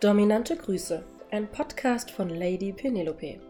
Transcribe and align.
Dominante 0.00 0.56
Grüße, 0.56 1.04
ein 1.32 1.50
Podcast 1.50 2.12
von 2.12 2.28
Lady 2.28 2.72
Penelope. 2.72 3.40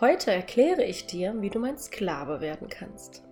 Heute 0.00 0.32
erkläre 0.32 0.82
ich 0.82 1.06
dir, 1.06 1.40
wie 1.40 1.50
du 1.50 1.60
mein 1.60 1.78
Sklave 1.78 2.40
werden 2.40 2.68
kannst. 2.68 3.22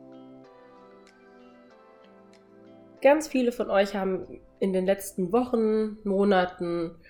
Ganz 3.03 3.27
viele 3.27 3.51
von 3.51 3.69
euch 3.69 3.97
haben 3.97 4.41
in 4.61 4.73
den 4.73 4.87
letzten 4.87 5.33
Wochen, 5.33 5.99
Monaten 6.05 7.01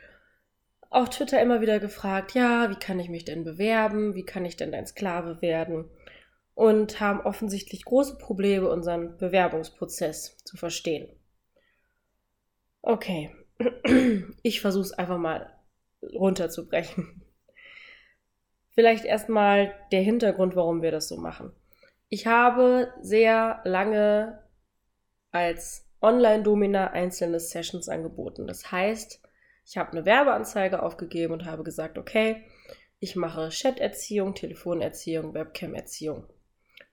auf 0.88 1.10
Twitter 1.10 1.42
immer 1.42 1.60
wieder 1.60 1.78
gefragt, 1.78 2.32
ja, 2.32 2.70
wie 2.70 2.78
kann 2.78 2.98
ich 2.98 3.10
mich 3.10 3.26
denn 3.26 3.44
bewerben? 3.44 4.14
Wie 4.14 4.24
kann 4.24 4.46
ich 4.46 4.56
denn 4.56 4.72
dein 4.72 4.86
Sklave 4.86 5.42
werden? 5.42 5.90
Und 6.54 6.98
haben 6.98 7.20
offensichtlich 7.20 7.84
große 7.84 8.16
Probleme, 8.16 8.70
unseren 8.70 9.18
Bewerbungsprozess 9.18 10.38
zu 10.38 10.56
verstehen. 10.56 11.10
Okay, 12.80 13.36
ich 14.42 14.60
versuche 14.60 14.84
es 14.84 14.92
einfach 14.92 15.18
mal 15.18 15.52
runterzubrechen. 16.02 17.22
Vielleicht 18.70 19.04
erstmal 19.04 19.74
der 19.90 20.02
Hintergrund, 20.02 20.54
warum 20.54 20.82
wir 20.82 20.90
das 20.90 21.08
so 21.08 21.16
machen. 21.16 21.52
Ich 22.08 22.26
habe 22.26 22.92
sehr 23.00 23.60
lange 23.64 24.42
als 25.30 25.88
Online-Domina 26.02 26.88
einzelne 26.88 27.40
Sessions 27.40 27.88
angeboten. 27.88 28.46
Das 28.46 28.70
heißt, 28.70 29.22
ich 29.66 29.76
habe 29.76 29.92
eine 29.92 30.04
Werbeanzeige 30.04 30.82
aufgegeben 30.82 31.32
und 31.32 31.46
habe 31.46 31.64
gesagt, 31.64 31.98
okay, 31.98 32.44
ich 33.00 33.16
mache 33.16 33.48
Chat-Erziehung, 33.48 34.34
Telefonerziehung, 34.34 35.34
Webcam-Erziehung. 35.34 36.26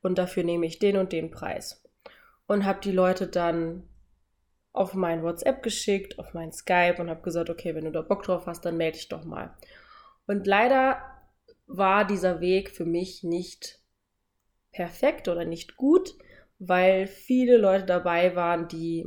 Und 0.02 0.18
dafür 0.18 0.44
nehme 0.44 0.66
ich 0.66 0.80
den 0.80 0.98
und 0.98 1.12
den 1.12 1.32
Preis. 1.32 1.84
Und 2.48 2.66
habe 2.66 2.82
die 2.82 2.92
Leute 2.92 3.28
dann 3.28 3.88
auf 4.74 4.96
mein 4.96 5.24
WhatsApp 5.24 5.62
geschickt, 5.62 6.20
auf 6.20 6.34
mein 6.34 6.52
Skype 6.52 6.96
und 7.00 7.10
habe 7.10 7.22
gesagt, 7.22 7.50
okay, 7.50 7.76
wenn 7.76 7.86
du 7.86 7.92
da 7.92 8.02
Bock 8.02 8.24
drauf 8.24 8.48
hast, 8.48 8.66
dann 8.66 8.76
melde 8.76 8.98
dich 8.98 9.08
doch 9.08 9.24
mal. 9.24 9.56
Und 10.26 10.48
leider 10.48 11.02
war 11.68 12.06
dieser 12.06 12.42
Weg 12.42 12.72
für 12.72 12.86
mich 12.86 13.24
nicht 13.24 13.80
perfekt 14.72 15.28
oder 15.28 15.46
nicht 15.46 15.78
gut, 15.78 16.16
weil 16.58 17.08
viele 17.08 17.58
Leute 17.58 17.86
dabei 17.86 18.36
waren, 18.36 18.68
die 18.68 19.06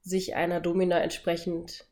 sich 0.00 0.34
einer 0.34 0.60
Domina 0.60 0.98
entsprechend, 1.00 1.86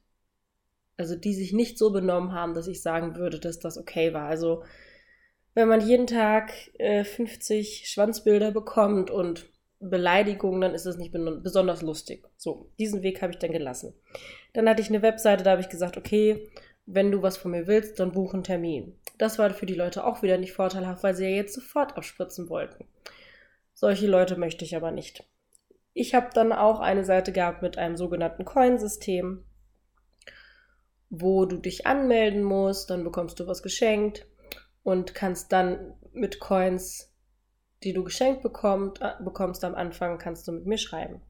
also 0.96 1.14
die 1.14 1.34
sich 1.34 1.52
nicht 1.52 1.78
so 1.78 1.92
benommen 1.92 2.32
haben, 2.32 2.54
dass 2.54 2.66
ich 2.66 2.82
sagen 2.82 3.14
würde, 3.14 3.38
dass 3.38 3.60
das 3.60 3.78
okay 3.78 4.12
war. 4.12 4.26
Also 4.26 4.64
wenn 5.54 5.68
man 5.68 5.80
jeden 5.80 6.08
Tag 6.08 6.52
äh, 6.78 7.04
50 7.04 7.88
Schwanzbilder 7.88 8.50
bekommt 8.50 9.10
und 9.10 9.48
Beleidigungen, 9.80 10.60
dann 10.60 10.74
ist 10.74 10.86
es 10.86 10.98
nicht 10.98 11.12
besonders 11.12 11.80
lustig. 11.80 12.28
So, 12.36 12.70
diesen 12.78 13.02
Weg 13.02 13.22
habe 13.22 13.32
ich 13.32 13.38
dann 13.38 13.52
gelassen. 13.52 13.94
Dann 14.52 14.68
hatte 14.68 14.82
ich 14.82 14.90
eine 14.90 15.02
Webseite, 15.02 15.42
da 15.42 15.52
habe 15.52 15.62
ich 15.62 15.70
gesagt, 15.70 15.96
okay, 15.96 16.50
wenn 16.86 17.10
du 17.10 17.22
was 17.22 17.38
von 17.38 17.52
mir 17.52 17.66
willst, 17.66 17.98
dann 17.98 18.12
buch 18.12 18.34
einen 18.34 18.44
Termin. 18.44 18.98
Das 19.16 19.38
war 19.38 19.50
für 19.50 19.66
die 19.66 19.74
Leute 19.74 20.04
auch 20.04 20.22
wieder 20.22 20.38
nicht 20.38 20.52
vorteilhaft, 20.52 21.02
weil 21.02 21.14
sie 21.14 21.24
ja 21.24 21.30
jetzt 21.30 21.54
sofort 21.54 21.96
abspritzen 21.96 22.48
wollten. 22.50 22.84
Solche 23.72 24.06
Leute 24.06 24.36
möchte 24.36 24.64
ich 24.64 24.76
aber 24.76 24.90
nicht. 24.90 25.24
Ich 25.94 26.14
habe 26.14 26.28
dann 26.34 26.52
auch 26.52 26.80
eine 26.80 27.04
Seite 27.04 27.32
gehabt 27.32 27.62
mit 27.62 27.78
einem 27.78 27.96
sogenannten 27.96 28.44
Coin-System, 28.44 29.44
wo 31.08 31.44
du 31.46 31.56
dich 31.56 31.86
anmelden 31.86 32.42
musst, 32.42 32.90
dann 32.90 33.02
bekommst 33.02 33.40
du 33.40 33.46
was 33.46 33.62
geschenkt 33.62 34.26
und 34.82 35.14
kannst 35.14 35.52
dann 35.52 35.94
mit 36.12 36.38
Coins 36.38 37.09
die 37.82 37.92
du 37.92 38.04
geschenkt 38.04 38.42
bekommt, 38.42 39.00
äh, 39.00 39.12
bekommst 39.20 39.64
am 39.64 39.74
Anfang, 39.74 40.18
kannst 40.18 40.46
du 40.46 40.52
mit 40.52 40.66
mir 40.66 40.78
schreiben. 40.78 41.22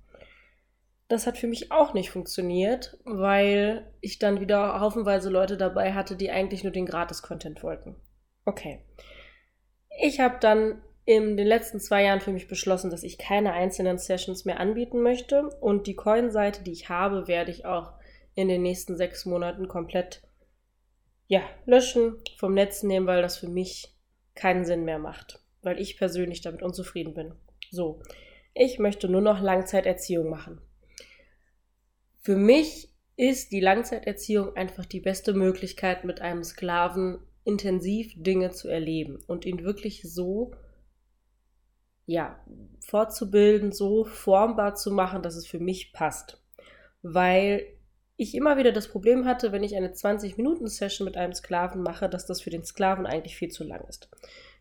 Das 1.08 1.26
hat 1.26 1.38
für 1.38 1.48
mich 1.48 1.72
auch 1.72 1.92
nicht 1.92 2.10
funktioniert, 2.10 2.98
weil 3.04 3.92
ich 4.00 4.18
dann 4.18 4.40
wieder 4.40 4.80
haufenweise 4.80 5.28
Leute 5.28 5.56
dabei 5.56 5.92
hatte, 5.92 6.16
die 6.16 6.30
eigentlich 6.30 6.62
nur 6.62 6.72
den 6.72 6.86
Gratis-Content 6.86 7.62
wollten. 7.62 7.96
Okay. 8.44 8.84
Ich 10.00 10.20
habe 10.20 10.36
dann 10.40 10.80
in 11.04 11.36
den 11.36 11.46
letzten 11.46 11.80
zwei 11.80 12.04
Jahren 12.04 12.20
für 12.20 12.30
mich 12.30 12.46
beschlossen, 12.46 12.90
dass 12.90 13.02
ich 13.02 13.18
keine 13.18 13.52
einzelnen 13.52 13.98
Sessions 13.98 14.44
mehr 14.44 14.60
anbieten 14.60 15.02
möchte 15.02 15.48
und 15.60 15.88
die 15.88 15.96
Coin-Seite, 15.96 16.62
die 16.62 16.72
ich 16.72 16.88
habe, 16.88 17.26
werde 17.26 17.50
ich 17.50 17.64
auch 17.66 17.92
in 18.34 18.48
den 18.48 18.62
nächsten 18.62 18.96
sechs 18.96 19.26
Monaten 19.26 19.66
komplett 19.66 20.22
ja, 21.26 21.42
löschen, 21.64 22.22
vom 22.38 22.54
Netz 22.54 22.84
nehmen, 22.84 23.08
weil 23.08 23.22
das 23.22 23.36
für 23.36 23.48
mich 23.48 23.96
keinen 24.34 24.64
Sinn 24.64 24.84
mehr 24.84 25.00
macht 25.00 25.39
weil 25.62 25.80
ich 25.80 25.96
persönlich 25.96 26.40
damit 26.40 26.62
unzufrieden 26.62 27.14
bin. 27.14 27.34
So, 27.70 28.02
ich 28.54 28.78
möchte 28.78 29.08
nur 29.08 29.20
noch 29.20 29.40
Langzeiterziehung 29.40 30.28
machen. 30.28 30.60
Für 32.20 32.36
mich 32.36 32.92
ist 33.16 33.52
die 33.52 33.60
Langzeiterziehung 33.60 34.56
einfach 34.56 34.86
die 34.86 35.00
beste 35.00 35.34
Möglichkeit, 35.34 36.04
mit 36.04 36.20
einem 36.20 36.42
Sklaven 36.42 37.18
intensiv 37.44 38.12
Dinge 38.16 38.50
zu 38.50 38.68
erleben 38.68 39.18
und 39.26 39.44
ihn 39.44 39.64
wirklich 39.64 40.02
so, 40.02 40.52
ja, 42.06 42.44
fortzubilden, 42.80 43.72
so 43.72 44.04
formbar 44.04 44.74
zu 44.74 44.90
machen, 44.90 45.22
dass 45.22 45.36
es 45.36 45.46
für 45.46 45.58
mich 45.60 45.92
passt. 45.92 46.42
Weil 47.02 47.66
ich 48.16 48.34
immer 48.34 48.58
wieder 48.58 48.72
das 48.72 48.88
Problem 48.88 49.24
hatte, 49.24 49.52
wenn 49.52 49.62
ich 49.62 49.76
eine 49.76 49.92
20-Minuten-Session 49.92 51.06
mit 51.06 51.16
einem 51.16 51.32
Sklaven 51.32 51.82
mache, 51.82 52.08
dass 52.08 52.26
das 52.26 52.42
für 52.42 52.50
den 52.50 52.64
Sklaven 52.64 53.06
eigentlich 53.06 53.36
viel 53.36 53.50
zu 53.50 53.64
lang 53.64 53.86
ist 53.88 54.10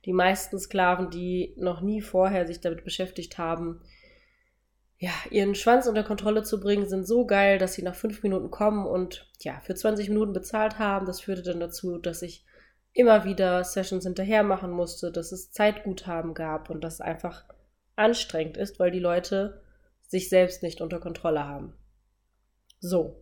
die 0.06 0.14
meisten 0.14 0.60
Sklaven, 0.60 1.10
die 1.10 1.54
noch 1.58 1.82
nie 1.82 2.02
vorher 2.02 2.48
sich 2.48 2.62
damit 2.62 2.84
beschäftigt 2.84 3.38
haben, 3.38 3.82
ja, 4.98 5.12
ihren 5.32 5.56
Schwanz 5.56 5.88
unter 5.88 6.04
Kontrolle 6.04 6.44
zu 6.44 6.60
bringen, 6.60 6.88
sind 6.88 7.08
so 7.08 7.26
geil, 7.26 7.58
dass 7.58 7.74
sie 7.74 7.84
nach 7.84 7.96
fünf 7.96 8.22
Minuten 8.22 8.52
kommen 8.52 8.86
und 8.86 9.32
ja, 9.40 9.62
für 9.62 9.74
20 9.74 10.10
Minuten 10.10 10.34
bezahlt 10.34 10.78
haben. 10.78 11.06
Das 11.06 11.22
führte 11.22 11.42
dann 11.42 11.62
dazu, 11.62 11.98
dass 11.98 12.22
ich 12.22 12.46
immer 12.92 13.24
wieder 13.24 13.64
Sessions 13.64 14.04
hinterher 14.04 14.44
machen 14.44 14.72
musste, 14.72 15.12
dass 15.12 15.32
es 15.32 15.52
Zeitguthaben 15.52 16.34
gab 16.34 16.70
und 16.70 16.84
das 16.84 17.00
einfach 17.00 17.46
anstrengend 17.96 18.58
ist, 18.58 18.78
weil 18.80 18.92
die 18.92 19.00
Leute 19.00 19.62
sich 20.02 20.28
selbst 20.28 20.64
nicht 20.64 20.82
unter 20.82 21.00
Kontrolle 21.00 21.48
haben. 21.48 21.74
So, 22.82 23.16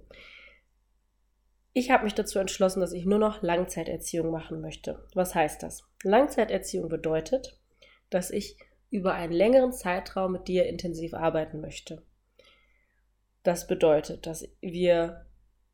ich 1.77 1.91
habe 1.91 2.05
mich 2.05 2.15
dazu 2.15 2.39
entschlossen, 2.39 2.79
dass 2.79 2.91
ich 2.91 3.05
nur 3.05 3.19
noch 3.19 3.43
Langzeiterziehung 3.43 4.31
machen 4.31 4.61
möchte. 4.61 5.05
Was 5.13 5.35
heißt 5.35 5.61
das? 5.61 5.83
Langzeiterziehung 6.01 6.89
bedeutet, 6.89 7.59
dass 8.09 8.31
ich 8.31 8.57
über 8.89 9.13
einen 9.13 9.31
längeren 9.31 9.71
Zeitraum 9.71 10.31
mit 10.31 10.47
dir 10.47 10.65
intensiv 10.65 11.13
arbeiten 11.13 11.61
möchte. 11.61 12.01
Das 13.43 13.67
bedeutet, 13.67 14.25
dass 14.25 14.49
wir 14.59 15.27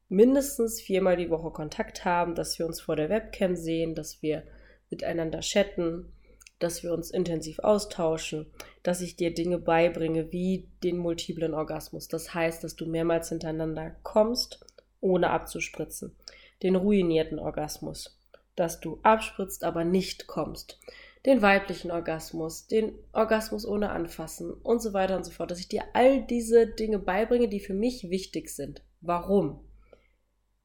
mindestens 0.10 0.82
viermal 0.82 1.16
die 1.16 1.30
Woche 1.30 1.52
Kontakt 1.52 2.04
haben, 2.04 2.36
dass 2.36 2.60
wir 2.60 2.66
uns 2.66 2.82
vor 2.82 2.98
der 2.98 3.10
Webcam 3.10 3.56
sehen, 3.56 3.96
dass 3.96 4.22
wir 4.22 4.44
miteinander 4.90 5.40
chatten, 5.40 6.12
dass 6.60 6.84
wir 6.84 6.92
uns 6.92 7.12
intensiv 7.12 7.60
austauschen, 7.60 8.52
dass 8.84 9.00
ich 9.00 9.16
dir 9.16 9.34
Dinge 9.34 9.58
beibringe 9.58 10.34
wie 10.34 10.70
den 10.84 10.98
multiplen 10.98 11.54
Orgasmus. 11.54 12.10
Das 12.10 12.34
heißt, 12.34 12.62
dass 12.62 12.76
du 12.76 12.88
mehrmals 12.88 13.30
hintereinander 13.30 13.96
kommst 14.04 14.66
ohne 15.04 15.30
abzuspritzen. 15.30 16.16
Den 16.64 16.76
ruinierten 16.76 17.40
Orgasmus, 17.40 18.20
dass 18.56 18.80
du 18.80 19.00
abspritzt, 19.04 19.64
aber 19.64 19.84
nicht 19.84 20.28
kommst. 20.28 20.80
Den 21.26 21.42
weiblichen 21.42 21.92
Orgasmus, 21.92 22.68
den 22.68 22.94
Orgasmus 23.14 23.66
ohne 23.66 23.92
Anfassen 23.92 24.52
und 24.52 24.82
so 24.82 24.94
weiter 24.94 25.16
und 25.16 25.24
so 25.24 25.32
fort. 25.32 25.52
Dass 25.52 25.60
ich 25.60 25.68
dir 25.68 25.84
all 25.94 26.26
diese 26.26 26.68
Dinge 26.68 27.00
beibringe, 27.00 27.48
die 27.48 27.60
für 27.60 27.74
mich 27.74 28.10
wichtig 28.10 28.50
sind. 28.50 28.84
Warum? 29.02 29.64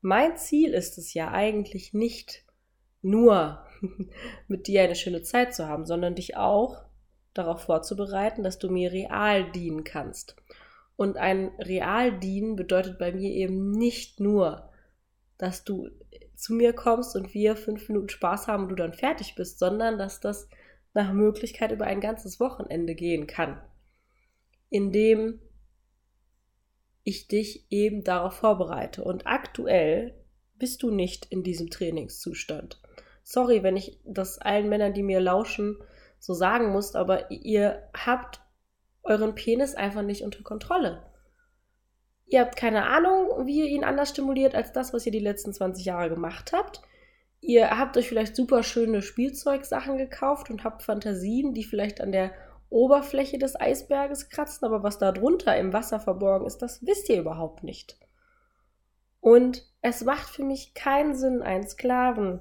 Mein 0.01 0.37
Ziel 0.37 0.73
ist 0.75 0.99
es 0.99 1.15
ja 1.15 1.31
eigentlich 1.31 1.93
nicht 1.93 2.45
nur 3.03 3.65
mit 4.49 4.67
dir 4.67 4.83
eine 4.83 4.97
schöne 4.97 5.23
Zeit 5.23 5.55
zu 5.55 5.69
haben, 5.69 5.87
sondern 5.87 6.15
dich 6.15 6.37
auch 6.37 6.83
darauf 7.35 7.63
vorzubereiten, 7.63 8.43
dass 8.43 8.59
du 8.59 8.69
mir 8.69 8.93
real 8.93 9.51
dienen 9.53 9.85
kannst. 9.85 10.37
Und 10.99 11.17
ein 11.17 11.53
Realdienen 11.61 12.57
bedeutet 12.57 12.99
bei 12.99 13.13
mir 13.13 13.31
eben 13.31 13.71
nicht 13.71 14.19
nur, 14.19 14.69
dass 15.39 15.63
du 15.63 15.91
zu 16.35 16.55
mir 16.55 16.73
kommst 16.73 17.15
und 17.15 17.35
wir 17.35 17.55
fünf 17.55 17.89
Minuten 17.89 18.09
Spaß 18.09 18.49
haben 18.49 18.65
und 18.65 18.71
du 18.71 18.75
dann 18.75 18.95
fertig 18.95 19.37
bist, 19.37 19.61
sondern 19.61 19.97
dass 19.97 20.19
das 20.19 20.49
nach 20.95 21.13
Möglichkeit 21.13 21.71
über 21.71 21.85
ein 21.85 22.01
ganzes 22.01 22.41
Wochenende 22.41 22.97
gehen 22.97 23.29
kann, 23.29 23.63
indem 24.71 25.39
ich 27.05 27.29
dich 27.29 27.71
eben 27.71 28.03
darauf 28.03 28.35
vorbereite. 28.35 29.05
Und 29.05 29.25
aktuell 29.25 30.15
bist 30.57 30.83
du 30.83 30.91
nicht 30.91 31.27
in 31.27 31.45
diesem 31.45 31.71
Trainingszustand. 31.71 32.83
Sorry, 33.23 33.63
wenn 33.63 33.77
ich 33.77 34.01
das 34.05 34.39
allen 34.39 34.69
Männern, 34.69 34.95
die 34.95 35.05
mir 35.05 35.21
lauschen, 35.21 35.77
so 36.19 36.35
sagen 36.35 36.73
muss, 36.73 36.97
aber 36.97 37.31
ihr 37.31 37.89
habt 37.95 38.41
euren 39.09 39.35
Penis 39.35 39.75
einfach 39.75 40.03
nicht 40.03 40.23
unter 40.23 40.43
Kontrolle. 40.43 41.03
Ihr 42.27 42.41
habt 42.41 42.57
keine 42.57 42.85
Ahnung, 42.85 43.47
wie 43.47 43.61
ihr 43.61 43.69
ihn 43.69 43.85
anders 43.85 44.11
stimuliert 44.11 44.55
als 44.55 44.73
das, 44.73 44.93
was 44.93 45.07
ihr 45.07 45.13
die 45.13 45.19
letzten 45.19 45.53
20 45.53 45.85
Jahre 45.85 46.11
gemacht 46.11 46.53
habt. 46.53 46.83
Ihr 47.41 47.79
habt 47.79 47.97
euch 47.97 48.09
vielleicht 48.09 48.37
super 48.37 48.63
schöne 48.63 49.01
Spielzeugsachen 49.01 49.97
gekauft 49.97 50.51
und 50.51 50.65
habt 50.65 50.83
Fantasien, 50.83 51.55
die 51.55 51.65
vielleicht 51.65 52.01
an 52.01 52.13
der 52.13 52.33
Oberfläche 52.69 53.39
des 53.39 53.59
Eisberges 53.59 54.29
kratzen, 54.29 54.67
aber 54.67 54.83
was 54.83 54.99
da 54.99 55.13
drunter 55.13 55.57
im 55.57 55.73
Wasser 55.73 56.01
verborgen 56.01 56.47
ist, 56.47 56.59
das 56.59 56.85
wisst 56.85 57.09
ihr 57.09 57.19
überhaupt 57.19 57.65
nicht. 57.65 57.99
Und 59.21 59.65
es 59.81 60.05
macht 60.05 60.29
für 60.29 60.45
mich 60.45 60.75
keinen 60.75 61.15
Sinn, 61.15 61.43
einen 61.43 61.67
Sklaven 61.67 62.41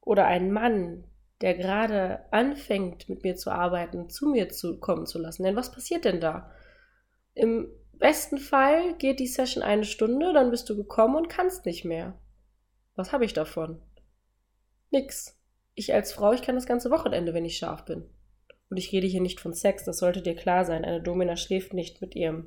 oder 0.00 0.26
einen 0.26 0.52
Mann, 0.52 1.04
der 1.42 1.54
gerade 1.54 2.24
anfängt, 2.30 3.08
mit 3.08 3.24
mir 3.24 3.34
zu 3.34 3.50
arbeiten, 3.50 4.08
zu 4.08 4.28
mir 4.28 4.48
zu 4.48 4.78
kommen 4.78 5.06
zu 5.06 5.18
lassen. 5.18 5.42
Denn 5.42 5.56
was 5.56 5.72
passiert 5.72 6.04
denn 6.04 6.20
da? 6.20 6.50
Im 7.34 7.68
besten 7.98 8.38
Fall 8.38 8.94
geht 8.98 9.18
die 9.18 9.26
Session 9.26 9.62
eine 9.62 9.84
Stunde, 9.84 10.32
dann 10.32 10.50
bist 10.50 10.70
du 10.70 10.76
gekommen 10.76 11.16
und 11.16 11.28
kannst 11.28 11.66
nicht 11.66 11.84
mehr. 11.84 12.18
Was 12.94 13.12
habe 13.12 13.24
ich 13.24 13.32
davon? 13.32 13.80
Nix. 14.90 15.38
Ich 15.74 15.92
als 15.92 16.12
Frau, 16.12 16.32
ich 16.32 16.42
kann 16.42 16.54
das 16.54 16.66
ganze 16.66 16.90
Wochenende, 16.90 17.34
wenn 17.34 17.44
ich 17.44 17.56
scharf 17.56 17.84
bin. 17.84 18.04
Und 18.70 18.76
ich 18.76 18.92
rede 18.92 19.06
hier 19.06 19.20
nicht 19.20 19.40
von 19.40 19.54
Sex, 19.54 19.84
das 19.84 19.98
sollte 19.98 20.22
dir 20.22 20.36
klar 20.36 20.64
sein. 20.64 20.84
Eine 20.84 21.02
Domina 21.02 21.36
schläft 21.36 21.74
nicht 21.74 22.00
mit 22.00 22.14
ihrem 22.14 22.46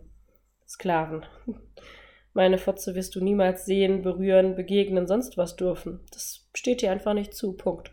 Sklaven. 0.67 1.25
Meine 2.33 2.57
Fotze 2.57 2.95
wirst 2.95 3.15
du 3.15 3.23
niemals 3.23 3.65
sehen, 3.65 4.01
berühren, 4.01 4.55
begegnen, 4.55 5.07
sonst 5.07 5.37
was 5.37 5.55
dürfen. 5.55 6.01
Das 6.11 6.47
steht 6.53 6.81
dir 6.81 6.91
einfach 6.91 7.13
nicht 7.13 7.33
zu. 7.33 7.53
Punkt. 7.53 7.91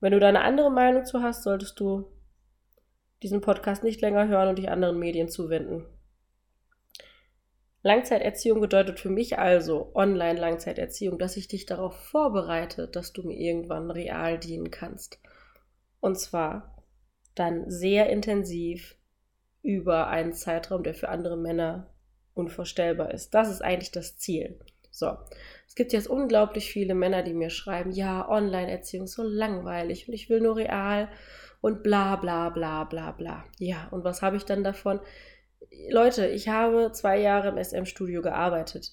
Wenn 0.00 0.12
du 0.12 0.20
da 0.20 0.28
eine 0.28 0.42
andere 0.42 0.70
Meinung 0.70 1.04
zu 1.04 1.22
hast, 1.22 1.42
solltest 1.42 1.78
du 1.80 2.10
diesen 3.22 3.40
Podcast 3.40 3.82
nicht 3.82 4.00
länger 4.00 4.28
hören 4.28 4.48
und 4.48 4.58
dich 4.58 4.70
anderen 4.70 4.98
Medien 4.98 5.28
zuwenden. 5.28 5.84
Langzeiterziehung 7.82 8.60
bedeutet 8.60 9.00
für 9.00 9.08
mich 9.08 9.38
also 9.38 9.92
Online-Langzeiterziehung, 9.94 11.18
dass 11.18 11.36
ich 11.36 11.48
dich 11.48 11.64
darauf 11.64 11.96
vorbereite, 11.96 12.88
dass 12.88 13.12
du 13.12 13.22
mir 13.22 13.38
irgendwann 13.38 13.90
real 13.90 14.38
dienen 14.38 14.70
kannst. 14.70 15.20
Und 16.00 16.18
zwar 16.18 16.84
dann 17.34 17.70
sehr 17.70 18.10
intensiv 18.10 18.96
über 19.62 20.08
einen 20.08 20.32
Zeitraum, 20.32 20.82
der 20.82 20.94
für 20.94 21.08
andere 21.08 21.36
Männer 21.36 21.92
unvorstellbar 22.34 23.12
ist. 23.12 23.34
Das 23.34 23.48
ist 23.48 23.62
eigentlich 23.62 23.92
das 23.92 24.18
Ziel. 24.18 24.58
So, 24.98 25.16
es 25.68 25.76
gibt 25.76 25.92
jetzt 25.92 26.08
unglaublich 26.08 26.72
viele 26.72 26.96
Männer, 26.96 27.22
die 27.22 27.32
mir 27.32 27.50
schreiben, 27.50 27.92
ja, 27.92 28.28
Online-Erziehung 28.28 29.04
ist 29.04 29.14
so 29.14 29.22
langweilig 29.22 30.08
und 30.08 30.14
ich 30.14 30.28
will 30.28 30.40
nur 30.40 30.56
real 30.56 31.08
und 31.60 31.84
bla 31.84 32.16
bla 32.16 32.48
bla 32.50 32.82
bla 32.82 33.12
bla. 33.12 33.44
Ja, 33.58 33.86
und 33.92 34.02
was 34.02 34.22
habe 34.22 34.36
ich 34.36 34.44
dann 34.44 34.64
davon? 34.64 34.98
Leute, 35.88 36.26
ich 36.26 36.48
habe 36.48 36.90
zwei 36.92 37.20
Jahre 37.20 37.48
im 37.48 37.62
SM-Studio 37.62 38.22
gearbeitet. 38.22 38.90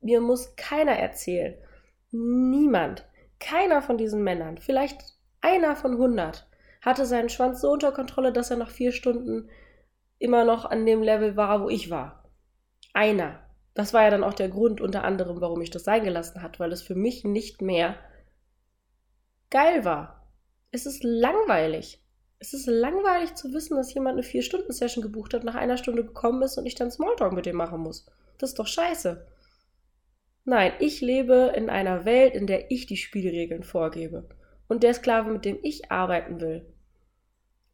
Mir 0.00 0.20
muss 0.20 0.56
keiner 0.56 0.96
erzählen, 0.96 1.54
niemand, 2.10 3.06
keiner 3.38 3.82
von 3.82 3.96
diesen 3.96 4.24
Männern, 4.24 4.58
vielleicht 4.58 4.98
einer 5.40 5.76
von 5.76 5.96
hundert, 5.96 6.48
hatte 6.82 7.06
seinen 7.06 7.28
Schwanz 7.28 7.60
so 7.60 7.70
unter 7.70 7.92
Kontrolle, 7.92 8.32
dass 8.32 8.50
er 8.50 8.56
nach 8.56 8.70
vier 8.70 8.90
Stunden 8.90 9.48
immer 10.18 10.44
noch 10.44 10.64
an 10.64 10.86
dem 10.86 11.02
Level 11.02 11.36
war, 11.36 11.62
wo 11.62 11.68
ich 11.68 11.88
war. 11.88 12.28
Einer. 12.94 13.45
Das 13.76 13.92
war 13.92 14.04
ja 14.04 14.10
dann 14.10 14.24
auch 14.24 14.32
der 14.32 14.48
Grund 14.48 14.80
unter 14.80 15.04
anderem, 15.04 15.42
warum 15.42 15.60
ich 15.60 15.70
das 15.70 15.84
sein 15.84 16.02
gelassen 16.02 16.42
hat, 16.42 16.58
weil 16.58 16.72
es 16.72 16.80
für 16.80 16.94
mich 16.94 17.24
nicht 17.24 17.60
mehr 17.60 17.96
geil 19.50 19.84
war. 19.84 20.32
Es 20.70 20.86
ist 20.86 21.04
langweilig. 21.04 22.02
Es 22.38 22.54
ist 22.54 22.66
langweilig 22.66 23.34
zu 23.34 23.52
wissen, 23.52 23.76
dass 23.76 23.92
jemand 23.92 24.14
eine 24.14 24.22
Vier-Stunden-Session 24.22 25.02
gebucht 25.02 25.34
hat, 25.34 25.44
nach 25.44 25.54
einer 25.56 25.76
Stunde 25.76 26.06
gekommen 26.06 26.40
ist 26.42 26.56
und 26.56 26.64
ich 26.64 26.74
dann 26.74 26.90
Smalltalk 26.90 27.34
mit 27.34 27.44
dem 27.44 27.56
machen 27.56 27.80
muss. 27.80 28.06
Das 28.38 28.50
ist 28.50 28.58
doch 28.58 28.66
scheiße. 28.66 29.26
Nein, 30.46 30.72
ich 30.78 31.02
lebe 31.02 31.52
in 31.54 31.68
einer 31.68 32.06
Welt, 32.06 32.34
in 32.34 32.46
der 32.46 32.70
ich 32.70 32.86
die 32.86 32.96
Spielregeln 32.96 33.62
vorgebe. 33.62 34.26
Und 34.68 34.84
der 34.84 34.94
Sklave, 34.94 35.30
mit 35.30 35.44
dem 35.44 35.58
ich 35.62 35.90
arbeiten 35.92 36.40
will, 36.40 36.64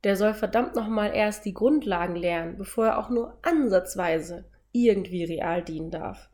der 0.03 0.17
soll 0.17 0.35
verdammt 0.35 0.75
nochmal 0.75 1.15
erst 1.15 1.45
die 1.45 1.55
Grundlagen 1.55 2.17
lernen, 2.17 2.57
bevor 2.59 2.87
er 2.87 2.99
auch 2.99 3.09
nur 3.09 3.39
ansatzweise 3.43 4.47
irgendwie 4.73 5.25
real 5.25 5.63
dienen 5.63 5.91
darf. 5.91 6.31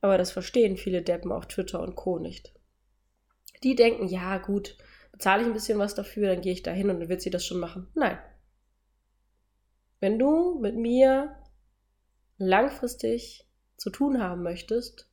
Aber 0.00 0.18
das 0.18 0.32
verstehen 0.32 0.76
viele 0.76 1.02
Deppen 1.02 1.32
auf 1.32 1.46
Twitter 1.46 1.80
und 1.80 1.94
Co. 1.94 2.18
nicht. 2.18 2.52
Die 3.62 3.76
denken, 3.76 4.08
ja 4.08 4.38
gut, 4.38 4.76
bezahle 5.12 5.42
ich 5.42 5.46
ein 5.46 5.54
bisschen 5.54 5.78
was 5.78 5.94
dafür, 5.94 6.28
dann 6.28 6.42
gehe 6.42 6.52
ich 6.52 6.62
da 6.62 6.72
hin 6.72 6.90
und 6.90 7.00
dann 7.00 7.08
wird 7.08 7.22
sie 7.22 7.30
das 7.30 7.46
schon 7.46 7.60
machen. 7.60 7.88
Nein. 7.94 8.18
Wenn 10.00 10.18
du 10.18 10.58
mit 10.58 10.74
mir 10.74 11.36
langfristig 12.38 13.46
zu 13.76 13.90
tun 13.90 14.20
haben 14.20 14.42
möchtest, 14.42 15.08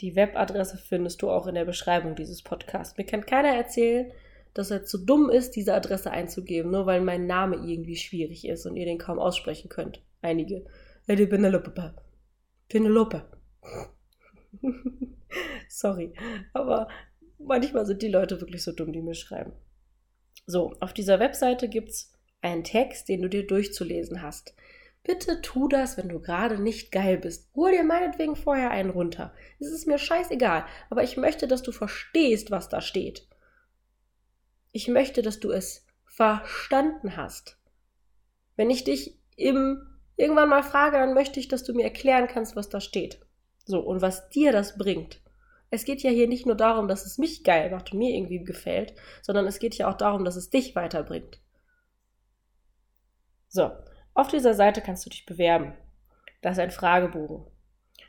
Die 0.00 0.16
Webadresse 0.16 0.76
findest 0.76 1.22
du 1.22 1.30
auch 1.30 1.46
in 1.46 1.54
der 1.54 1.66
Beschreibung 1.66 2.16
dieses 2.16 2.42
Podcasts. 2.42 2.98
Mir 2.98 3.04
kann 3.04 3.24
keiner 3.24 3.54
erzählen, 3.54 4.10
dass 4.54 4.70
er 4.70 4.84
zu 4.84 4.98
dumm 4.98 5.28
ist, 5.30 5.56
diese 5.56 5.74
Adresse 5.74 6.10
einzugeben, 6.10 6.70
nur 6.70 6.86
weil 6.86 7.00
mein 7.00 7.26
Name 7.26 7.56
irgendwie 7.56 7.96
schwierig 7.96 8.46
ist 8.46 8.66
und 8.66 8.76
ihr 8.76 8.86
den 8.86 8.98
kaum 8.98 9.18
aussprechen 9.18 9.68
könnt. 9.68 10.02
Einige. 10.22 10.64
Lady 11.06 11.26
Penelope. 11.26 11.94
Penelope. 12.68 13.24
Sorry, 15.68 16.14
aber 16.52 16.88
manchmal 17.38 17.84
sind 17.84 18.00
die 18.02 18.08
Leute 18.08 18.40
wirklich 18.40 18.62
so 18.62 18.72
dumm, 18.72 18.92
die 18.92 19.02
mir 19.02 19.14
schreiben. 19.14 19.52
So, 20.46 20.74
auf 20.80 20.92
dieser 20.92 21.18
Webseite 21.18 21.68
gibt 21.68 21.90
es 21.90 22.12
einen 22.40 22.64
Text, 22.64 23.08
den 23.08 23.22
du 23.22 23.28
dir 23.28 23.46
durchzulesen 23.46 24.22
hast. 24.22 24.54
Bitte 25.02 25.42
tu 25.42 25.68
das, 25.68 25.98
wenn 25.98 26.08
du 26.08 26.20
gerade 26.20 26.58
nicht 26.58 26.90
geil 26.90 27.18
bist. 27.18 27.50
Hol 27.54 27.72
dir 27.72 27.84
meinetwegen 27.84 28.36
vorher 28.36 28.70
einen 28.70 28.90
runter. 28.90 29.34
Es 29.58 29.70
ist 29.70 29.86
mir 29.86 29.98
scheißegal, 29.98 30.64
aber 30.88 31.02
ich 31.02 31.16
möchte, 31.16 31.46
dass 31.46 31.62
du 31.62 31.72
verstehst, 31.72 32.50
was 32.50 32.68
da 32.68 32.80
steht. 32.80 33.26
Ich 34.74 34.88
möchte, 34.88 35.22
dass 35.22 35.38
du 35.38 35.52
es 35.52 35.86
verstanden 36.04 37.16
hast. 37.16 37.60
Wenn 38.56 38.70
ich 38.70 38.82
dich 38.82 39.20
im 39.36 39.86
irgendwann 40.16 40.48
mal 40.48 40.64
frage, 40.64 40.98
dann 40.98 41.14
möchte 41.14 41.38
ich, 41.38 41.46
dass 41.46 41.62
du 41.62 41.74
mir 41.74 41.84
erklären 41.84 42.26
kannst, 42.26 42.56
was 42.56 42.70
da 42.70 42.80
steht. 42.80 43.20
So, 43.64 43.78
und 43.78 44.02
was 44.02 44.28
dir 44.30 44.50
das 44.50 44.76
bringt. 44.76 45.20
Es 45.70 45.84
geht 45.84 46.02
ja 46.02 46.10
hier 46.10 46.26
nicht 46.26 46.44
nur 46.44 46.56
darum, 46.56 46.88
dass 46.88 47.06
es 47.06 47.18
mich 47.18 47.44
geil 47.44 47.70
macht 47.70 47.92
und 47.92 48.00
mir 48.00 48.16
irgendwie 48.16 48.42
gefällt, 48.42 48.94
sondern 49.22 49.46
es 49.46 49.60
geht 49.60 49.76
ja 49.76 49.88
auch 49.88 49.96
darum, 49.96 50.24
dass 50.24 50.34
es 50.34 50.50
dich 50.50 50.74
weiterbringt. 50.74 51.40
So, 53.46 53.70
auf 54.12 54.26
dieser 54.26 54.54
Seite 54.54 54.80
kannst 54.80 55.06
du 55.06 55.10
dich 55.10 55.24
bewerben. 55.24 55.74
Da 56.42 56.50
ist 56.50 56.58
ein 56.58 56.72
Fragebogen. 56.72 57.46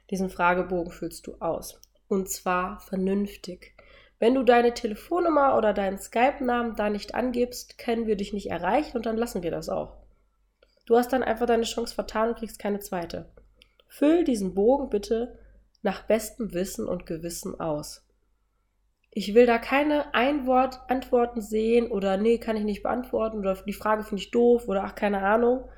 Diesen 0.09 0.31
Fragebogen 0.31 0.91
füllst 0.91 1.27
du 1.27 1.35
aus. 1.35 1.79
Und 2.07 2.27
zwar 2.27 2.79
vernünftig. 2.79 3.74
Wenn 4.19 4.33
du 4.33 4.43
deine 4.43 4.73
Telefonnummer 4.73 5.57
oder 5.57 5.73
deinen 5.73 5.99
Skype-Namen 5.99 6.75
da 6.75 6.89
nicht 6.89 7.15
angibst, 7.15 7.77
können 7.77 8.07
wir 8.07 8.15
dich 8.15 8.31
nicht 8.33 8.49
erreichen 8.49 8.95
und 8.95 9.05
dann 9.05 9.17
lassen 9.17 9.43
wir 9.43 9.51
das 9.51 9.69
auch. 9.69 9.97
Du 10.85 10.95
hast 10.95 11.11
dann 11.11 11.23
einfach 11.23 11.47
deine 11.47 11.63
Chance 11.63 11.95
vertan 11.95 12.29
und 12.29 12.37
kriegst 12.37 12.59
keine 12.59 12.79
zweite. 12.79 13.29
Füll 13.87 14.23
diesen 14.23 14.53
Bogen 14.53 14.89
bitte 14.89 15.37
nach 15.81 16.03
bestem 16.03 16.53
Wissen 16.53 16.87
und 16.87 17.05
Gewissen 17.05 17.59
aus. 17.59 18.05
Ich 19.11 19.33
will 19.33 19.45
da 19.45 19.57
keine 19.57 20.13
Einwort 20.13 20.81
Antworten 20.89 21.41
sehen 21.41 21.89
oder 21.89 22.17
nee, 22.17 22.37
kann 22.37 22.57
ich 22.57 22.65
nicht 22.65 22.83
beantworten 22.83 23.39
oder 23.39 23.55
die 23.55 23.73
Frage 23.73 24.03
finde 24.03 24.21
ich 24.21 24.31
doof 24.31 24.67
oder 24.67 24.83
ach, 24.83 24.95
keine 24.95 25.21
Ahnung. 25.21 25.69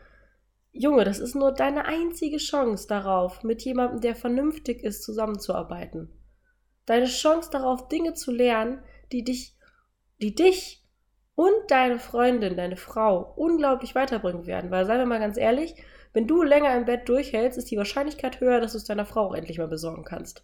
Junge, 0.71 1.03
das 1.03 1.19
ist 1.19 1.35
nur 1.35 1.51
deine 1.51 1.85
einzige 1.85 2.37
Chance 2.37 2.87
darauf, 2.87 3.43
mit 3.43 3.63
jemandem, 3.63 4.01
der 4.01 4.15
vernünftig 4.15 4.83
ist, 4.83 5.03
zusammenzuarbeiten. 5.03 6.09
Deine 6.87 7.05
Chance 7.05 7.51
darauf, 7.51 7.89
Dinge 7.89 8.15
zu 8.15 8.31
lernen, 8.31 8.81
die 9.11 9.23
dich, 9.23 9.55
die 10.21 10.33
dich 10.33 10.83
und 11.35 11.53
deine 11.69 11.99
Freundin, 11.99 12.57
deine 12.57 12.77
Frau 12.77 13.33
unglaublich 13.35 13.93
weiterbringen 13.93 14.47
werden. 14.47 14.71
Weil, 14.71 14.85
seien 14.85 14.99
wir 14.99 15.05
mal 15.05 15.19
ganz 15.19 15.37
ehrlich, 15.37 15.75
wenn 16.13 16.25
du 16.25 16.41
länger 16.41 16.75
im 16.75 16.85
Bett 16.85 17.07
durchhältst, 17.07 17.59
ist 17.59 17.69
die 17.69 17.77
Wahrscheinlichkeit 17.77 18.39
höher, 18.39 18.59
dass 18.59 18.71
du 18.71 18.79
es 18.79 18.85
deiner 18.85 19.05
Frau 19.05 19.27
auch 19.27 19.35
endlich 19.35 19.59
mal 19.59 19.67
besorgen 19.67 20.05
kannst. 20.05 20.43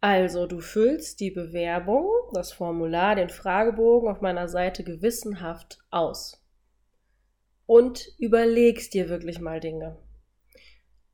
Also, 0.00 0.46
du 0.46 0.60
füllst 0.60 1.20
die 1.20 1.30
Bewerbung, 1.30 2.08
das 2.32 2.52
Formular, 2.52 3.14
den 3.14 3.28
Fragebogen 3.28 4.10
auf 4.10 4.20
meiner 4.22 4.48
Seite 4.48 4.82
gewissenhaft 4.82 5.78
aus. 5.90 6.42
Und 7.66 8.08
überlegst 8.18 8.94
dir 8.94 9.10
wirklich 9.10 9.40
mal 9.40 9.60
Dinge. 9.60 9.98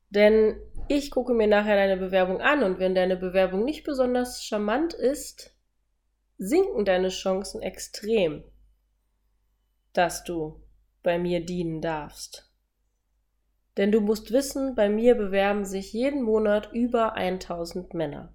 Denn 0.09 0.59
ich 0.87 1.11
gucke 1.11 1.33
mir 1.33 1.47
nachher 1.47 1.75
deine 1.75 1.97
Bewerbung 1.97 2.41
an 2.41 2.63
und 2.63 2.79
wenn 2.79 2.95
deine 2.95 3.15
Bewerbung 3.15 3.63
nicht 3.63 3.83
besonders 3.83 4.43
charmant 4.43 4.93
ist, 4.93 5.55
sinken 6.37 6.85
deine 6.85 7.09
Chancen 7.09 7.61
extrem, 7.61 8.43
dass 9.93 10.23
du 10.23 10.61
bei 11.03 11.19
mir 11.19 11.45
dienen 11.45 11.81
darfst. 11.81 12.49
Denn 13.77 13.91
du 13.91 14.01
musst 14.01 14.31
wissen, 14.31 14.75
bei 14.75 14.89
mir 14.89 15.15
bewerben 15.15 15.63
sich 15.63 15.93
jeden 15.93 16.23
Monat 16.23 16.71
über 16.73 17.13
1000 17.13 17.93
Männer. 17.93 18.33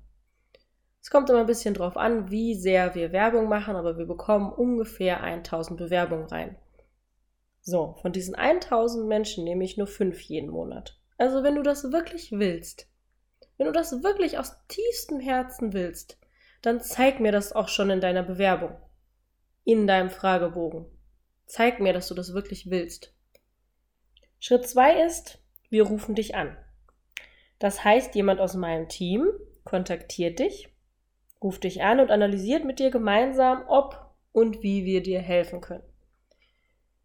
Es 1.03 1.11
kommt 1.11 1.29
immer 1.29 1.41
ein 1.41 1.47
bisschen 1.47 1.75
drauf 1.75 1.97
an, 1.97 2.31
wie 2.31 2.55
sehr 2.55 2.95
wir 2.95 3.13
Werbung 3.13 3.49
machen, 3.49 3.77
aber 3.77 3.99
wir 3.99 4.07
bekommen 4.07 4.53
ungefähr 4.53 5.23
1000 5.23 5.79
Bewerbungen 5.79 6.27
rein. 6.29 6.57
So, 7.61 7.97
von 8.01 8.13
diesen 8.13 8.35
1000 8.35 9.07
Menschen 9.07 9.45
nehme 9.45 9.65
ich 9.65 9.77
nur 9.77 9.87
5 9.87 10.21
jeden 10.21 10.51
Monat. 10.51 10.99
Also 11.17 11.43
wenn 11.43 11.55
du 11.55 11.63
das 11.63 11.93
wirklich 11.93 12.33
willst, 12.33 12.89
wenn 13.57 13.67
du 13.67 13.73
das 13.73 14.03
wirklich 14.03 14.39
aus 14.39 14.57
tiefstem 14.69 15.21
Herzen 15.21 15.73
willst, 15.73 16.19
dann 16.63 16.81
zeig 16.81 17.21
mir 17.21 17.33
das 17.33 17.53
auch 17.53 17.69
schon 17.69 17.91
in 17.91 18.01
deiner 18.01 18.23
Bewerbung, 18.23 18.77
in 19.65 19.87
deinem 19.87 20.11
Fragebogen. 20.11 20.87
Zeig 21.47 21.79
mir, 21.81 21.93
dass 21.93 22.09
du 22.09 22.15
das 22.15 22.35
wirklich 22.35 22.71
willst. 22.71 23.15
Schritt 24.41 24.67
2 24.67 25.05
ist, 25.05 25.39
wir 25.71 25.85
rufen 25.85 26.15
dich 26.15 26.35
an. 26.35 26.57
Das 27.59 27.85
heißt, 27.85 28.15
jemand 28.15 28.41
aus 28.41 28.55
meinem 28.55 28.89
Team 28.89 29.31
kontaktiert 29.65 30.39
dich 30.39 30.75
ruft 31.45 31.65
dich 31.65 31.83
an 31.83 32.01
und 32.01 32.11
analysiert 32.11 32.65
mit 32.65 32.79
dir 32.79 32.91
gemeinsam, 32.91 33.65
ob 33.69 34.15
und 34.33 34.63
wie 34.63 34.85
wir 34.87 35.03
dir 35.03 35.21
helfen 35.21 35.61
können. 35.61 35.85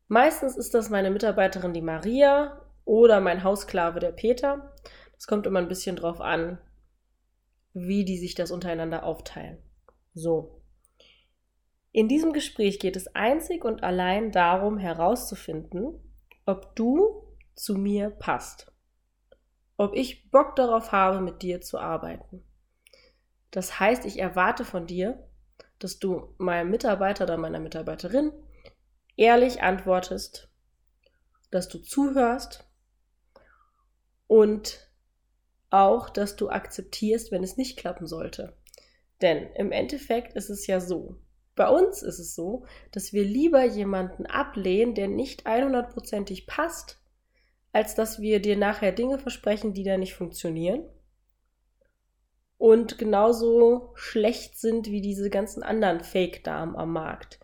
Meistens 0.08 0.58
ist 0.58 0.74
das 0.74 0.90
meine 0.90 1.12
Mitarbeiterin, 1.12 1.74
die 1.74 1.82
Maria, 1.82 2.59
oder 2.90 3.22
mein 3.22 3.44
Hausklave, 3.44 4.00
der 4.00 4.12
Peter. 4.12 4.74
Das 5.14 5.28
kommt 5.28 5.46
immer 5.46 5.60
ein 5.60 5.68
bisschen 5.68 5.96
drauf 5.96 6.20
an, 6.22 6.58
wie 7.74 8.04
die 8.04 8.18
sich 8.18 8.34
das 8.34 8.50
untereinander 8.50 9.04
aufteilen. 9.04 9.60
So. 10.16 10.64
In 11.92 12.08
diesem 12.08 12.34
Gespräch 12.34 12.80
geht 12.80 12.96
es 12.96 13.14
einzig 13.16 13.64
und 13.64 13.84
allein 13.84 14.32
darum 14.32 14.80
herauszufinden, 14.80 16.00
ob 16.48 16.76
du 16.76 17.28
zu 17.54 17.76
mir 17.76 18.10
passt. 18.10 18.74
Ob 19.78 19.96
ich 19.96 20.32
Bock 20.32 20.56
darauf 20.56 20.92
habe, 20.92 21.22
mit 21.22 21.44
dir 21.44 21.62
zu 21.62 21.78
arbeiten. 21.78 22.44
Das 23.52 23.80
heißt, 23.80 24.04
ich 24.06 24.18
erwarte 24.18 24.66
von 24.66 24.88
dir, 24.88 25.30
dass 25.78 26.00
du 26.00 26.34
meinem 26.40 26.72
Mitarbeiter 26.72 27.26
oder 27.26 27.38
meiner 27.38 27.60
Mitarbeiterin 27.60 28.32
ehrlich 29.16 29.62
antwortest, 29.62 30.50
dass 31.52 31.70
du 31.70 31.78
zuhörst 31.78 32.69
und 34.30 34.88
auch, 35.72 36.10
dass 36.10 36.36
du 36.36 36.50
akzeptierst, 36.50 37.32
wenn 37.32 37.44
es 37.44 37.58
nicht 37.58 37.78
klappen 37.78 38.06
sollte. 38.06 38.54
Denn 39.22 39.50
im 39.56 39.72
Endeffekt 39.72 40.36
ist 40.36 40.50
es 40.50 40.68
ja 40.68 40.80
so, 40.80 41.16
bei 41.56 41.68
uns 41.68 42.04
ist 42.04 42.20
es 42.20 42.36
so, 42.36 42.64
dass 42.92 43.12
wir 43.12 43.26
lieber 43.26 43.66
jemanden 43.66 44.28
ablehnen, 44.28 44.94
der 44.94 45.08
nicht 45.08 45.48
100%ig 45.48 46.46
passt, 46.46 47.02
als 47.74 47.96
dass 47.96 48.22
wir 48.22 48.40
dir 48.40 48.56
nachher 48.56 48.92
Dinge 48.92 49.18
versprechen, 49.18 49.74
die 49.74 49.84
da 49.84 49.98
nicht 49.98 50.14
funktionieren 50.14 50.86
und 52.60 53.00
genauso 53.00 53.92
schlecht 53.96 54.60
sind 54.60 54.88
wie 54.88 55.02
diese 55.02 55.32
ganzen 55.32 55.64
anderen 55.64 56.02
Fake-Damen 56.02 56.76
am 56.76 56.94
Markt. 56.94 57.40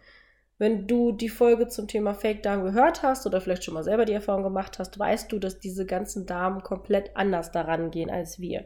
Wenn 0.58 0.88
du 0.88 1.12
die 1.12 1.30
Folge 1.30 1.68
zum 1.68 1.88
Thema 1.88 2.14
Fake-Damen 2.14 2.64
gehört 2.64 3.04
hast 3.04 3.26
oder 3.26 3.42
vielleicht 3.42 3.64
schon 3.64 3.74
mal 3.74 3.84
selber 3.84 4.06
die 4.06 4.14
Erfahrung 4.14 4.44
gemacht 4.44 4.80
hast, 4.80 4.98
weißt 4.98 5.32
du, 5.32 5.40
dass 5.40 5.60
diese 5.60 5.86
ganzen 5.86 6.26
Damen 6.26 6.64
komplett 6.64 7.16
anders 7.16 7.52
daran 7.52 7.92
gehen 7.92 8.10
als 8.10 8.40
wir. 8.40 8.66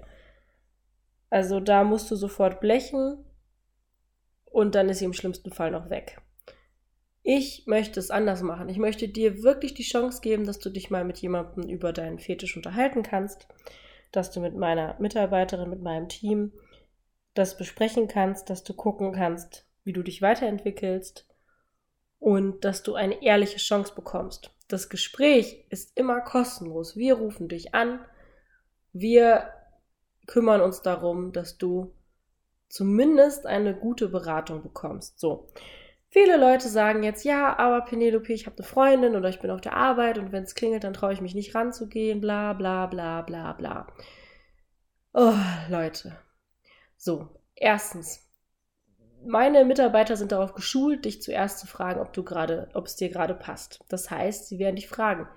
Also 1.29 1.59
da 1.59 1.83
musst 1.83 2.09
du 2.11 2.15
sofort 2.15 2.59
blechen 2.59 3.25
und 4.45 4.75
dann 4.75 4.89
ist 4.89 4.99
sie 4.99 5.05
im 5.05 5.13
schlimmsten 5.13 5.51
Fall 5.51 5.71
noch 5.71 5.89
weg. 5.89 6.21
Ich 7.23 7.65
möchte 7.67 7.99
es 7.99 8.11
anders 8.11 8.41
machen. 8.41 8.69
Ich 8.69 8.77
möchte 8.77 9.07
dir 9.07 9.43
wirklich 9.43 9.73
die 9.73 9.83
Chance 9.83 10.21
geben, 10.21 10.45
dass 10.45 10.59
du 10.59 10.69
dich 10.69 10.89
mal 10.89 11.03
mit 11.03 11.17
jemandem 11.17 11.69
über 11.69 11.91
deinen 11.93 12.19
Fetisch 12.19 12.55
unterhalten 12.55 13.03
kannst 13.03 13.47
dass 14.11 14.31
du 14.31 14.39
mit 14.39 14.55
meiner 14.55 14.95
Mitarbeiterin, 14.99 15.69
mit 15.69 15.81
meinem 15.81 16.09
Team 16.09 16.51
das 17.33 17.57
besprechen 17.57 18.07
kannst, 18.07 18.49
dass 18.49 18.63
du 18.63 18.73
gucken 18.73 19.11
kannst, 19.11 19.67
wie 19.83 19.93
du 19.93 20.03
dich 20.03 20.21
weiterentwickelst 20.21 21.27
und 22.19 22.65
dass 22.65 22.83
du 22.83 22.95
eine 22.95 23.23
ehrliche 23.23 23.57
Chance 23.57 23.93
bekommst. 23.95 24.51
Das 24.67 24.89
Gespräch 24.89 25.65
ist 25.69 25.97
immer 25.97 26.21
kostenlos. 26.21 26.95
Wir 26.95 27.15
rufen 27.15 27.47
dich 27.47 27.73
an. 27.73 27.99
Wir 28.93 29.51
kümmern 30.27 30.61
uns 30.61 30.81
darum, 30.81 31.31
dass 31.31 31.57
du 31.57 31.93
zumindest 32.67 33.47
eine 33.47 33.75
gute 33.75 34.09
Beratung 34.09 34.61
bekommst. 34.61 35.19
So. 35.19 35.47
Viele 36.11 36.37
Leute 36.37 36.69
sagen 36.69 37.03
jetzt, 37.03 37.23
ja, 37.23 37.57
aber 37.57 37.81
Penelope, 37.81 38.33
ich 38.33 38.47
habe 38.47 38.57
eine 38.57 38.65
Freundin 38.65 39.15
oder 39.15 39.29
ich 39.29 39.39
bin 39.39 39.51
auf 39.51 39.61
der 39.61 39.75
Arbeit 39.75 40.17
und 40.17 40.31
wenn 40.31 40.43
es 40.43 40.55
klingelt, 40.55 40.83
dann 40.83 40.93
traue 40.93 41.13
ich 41.13 41.21
mich 41.21 41.35
nicht 41.35 41.53
ranzugehen, 41.53 42.19
bla 42.19 42.53
bla 42.53 42.87
bla 42.87 43.21
bla 43.21 43.53
bla. 43.53 43.87
Oh, 45.13 45.35
Leute. 45.69 46.17
So, 46.97 47.29
erstens. 47.55 48.28
Meine 49.25 49.65
Mitarbeiter 49.65 50.15
sind 50.15 50.31
darauf 50.31 50.53
geschult, 50.53 51.05
dich 51.05 51.21
zuerst 51.21 51.59
zu 51.59 51.67
fragen, 51.67 51.99
ob 51.99 52.13
du 52.13 52.23
gerade, 52.23 52.69
ob 52.73 52.85
es 52.85 52.95
dir 52.95 53.09
gerade 53.09 53.33
passt. 53.33 53.79
Das 53.89 54.09
heißt, 54.09 54.47
sie 54.47 54.59
werden 54.59 54.77
dich 54.77 54.87
fragen, 54.87 55.27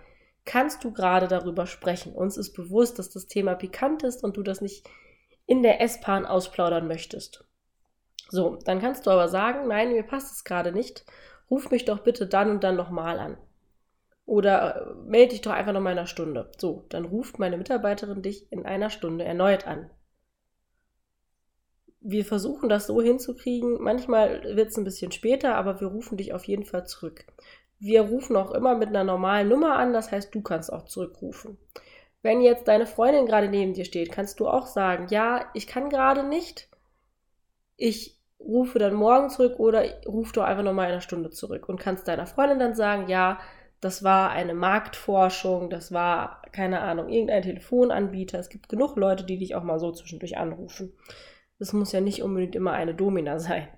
kannst 0.44 0.84
du 0.84 0.92
gerade 0.92 1.28
darüber 1.28 1.66
sprechen? 1.66 2.12
Uns 2.12 2.36
ist 2.36 2.52
bewusst, 2.52 2.98
dass 2.98 3.10
das 3.10 3.26
Thema 3.26 3.54
pikant 3.54 4.02
ist 4.02 4.22
und 4.22 4.36
du 4.36 4.42
das 4.42 4.60
nicht 4.60 4.88
in 5.46 5.62
der 5.62 5.80
S-Bahn 5.80 6.26
ausplaudern 6.26 6.86
möchtest. 6.86 7.44
So, 8.28 8.56
dann 8.64 8.80
kannst 8.80 9.06
du 9.06 9.10
aber 9.10 9.28
sagen, 9.28 9.68
nein, 9.68 9.92
mir 9.92 10.04
passt 10.04 10.32
es 10.32 10.44
gerade 10.44 10.72
nicht. 10.72 11.04
Ruf 11.50 11.70
mich 11.70 11.84
doch 11.84 12.00
bitte 12.00 12.26
dann 12.26 12.50
und 12.50 12.64
dann 12.64 12.76
nochmal 12.76 13.18
an. 13.18 13.36
Oder 14.24 14.86
äh, 14.86 14.94
melde 15.04 15.30
dich 15.30 15.42
doch 15.42 15.52
einfach 15.52 15.72
noch 15.72 15.80
mal 15.80 15.92
in 15.92 15.98
einer 15.98 16.06
Stunde. 16.06 16.50
So, 16.56 16.86
dann 16.88 17.04
ruft 17.04 17.38
meine 17.38 17.58
Mitarbeiterin 17.58 18.22
dich 18.22 18.50
in 18.50 18.64
einer 18.64 18.88
Stunde 18.88 19.24
erneut 19.24 19.66
an. 19.66 19.90
Wir 22.04 22.24
versuchen 22.24 22.68
das 22.68 22.86
so 22.86 23.00
hinzukriegen. 23.00 23.80
Manchmal 23.80 24.42
wird 24.56 24.70
es 24.70 24.76
ein 24.76 24.84
bisschen 24.84 25.12
später, 25.12 25.54
aber 25.54 25.80
wir 25.80 25.88
rufen 25.88 26.16
dich 26.16 26.32
auf 26.32 26.44
jeden 26.44 26.64
Fall 26.64 26.86
zurück. 26.86 27.24
Wir 27.78 28.02
rufen 28.02 28.36
auch 28.36 28.52
immer 28.52 28.76
mit 28.76 28.88
einer 28.88 29.04
normalen 29.04 29.48
Nummer 29.48 29.76
an, 29.76 29.92
das 29.92 30.12
heißt, 30.12 30.34
du 30.34 30.40
kannst 30.42 30.72
auch 30.72 30.84
zurückrufen. 30.84 31.58
Wenn 32.22 32.40
jetzt 32.40 32.68
deine 32.68 32.86
Freundin 32.86 33.26
gerade 33.26 33.48
neben 33.48 33.74
dir 33.74 33.84
steht, 33.84 34.12
kannst 34.12 34.38
du 34.38 34.48
auch 34.48 34.66
sagen, 34.66 35.08
ja, 35.10 35.46
ich 35.54 35.66
kann 35.66 35.90
gerade 35.90 36.22
nicht. 36.22 36.68
Ich 37.76 38.20
rufe 38.38 38.78
dann 38.78 38.94
morgen 38.94 39.30
zurück 39.30 39.58
oder 39.58 39.84
ruf 40.06 40.32
doch 40.32 40.44
einfach 40.44 40.62
nochmal 40.62 40.86
in 40.86 40.92
einer 40.92 41.00
Stunde 41.00 41.30
zurück 41.30 41.68
und 41.68 41.80
kannst 41.80 42.06
deiner 42.06 42.26
Freundin 42.26 42.58
dann 42.58 42.74
sagen, 42.74 43.08
ja, 43.08 43.40
das 43.80 44.04
war 44.04 44.30
eine 44.30 44.54
Marktforschung, 44.54 45.68
das 45.68 45.92
war, 45.92 46.42
keine 46.52 46.80
Ahnung, 46.80 47.08
irgendein 47.08 47.42
Telefonanbieter. 47.42 48.38
Es 48.38 48.48
gibt 48.48 48.68
genug 48.68 48.96
Leute, 48.96 49.24
die 49.24 49.38
dich 49.38 49.56
auch 49.56 49.64
mal 49.64 49.80
so 49.80 49.90
zwischendurch 49.90 50.38
anrufen. 50.38 50.92
Das 51.62 51.72
muss 51.72 51.92
ja 51.92 52.00
nicht 52.00 52.24
unbedingt 52.24 52.56
immer 52.56 52.72
eine 52.72 52.92
Domina 52.92 53.38
sein. 53.38 53.68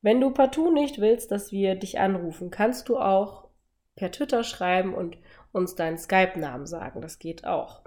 Wenn 0.00 0.18
du 0.18 0.30
partout 0.30 0.72
nicht 0.72 0.98
willst, 0.98 1.30
dass 1.30 1.52
wir 1.52 1.74
dich 1.74 1.98
anrufen, 1.98 2.50
kannst 2.50 2.88
du 2.88 2.96
auch 2.96 3.50
per 3.96 4.10
Twitter 4.10 4.42
schreiben 4.44 4.94
und 4.94 5.18
uns 5.52 5.74
deinen 5.74 5.98
Skype-Namen 5.98 6.64
sagen. 6.64 7.02
Das 7.02 7.18
geht 7.18 7.44
auch. 7.44 7.82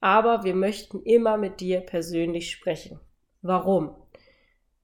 Aber 0.00 0.42
wir 0.42 0.54
möchten 0.54 1.02
immer 1.02 1.36
mit 1.36 1.60
dir 1.60 1.80
persönlich 1.82 2.50
sprechen. 2.50 2.98
Warum? 3.42 3.94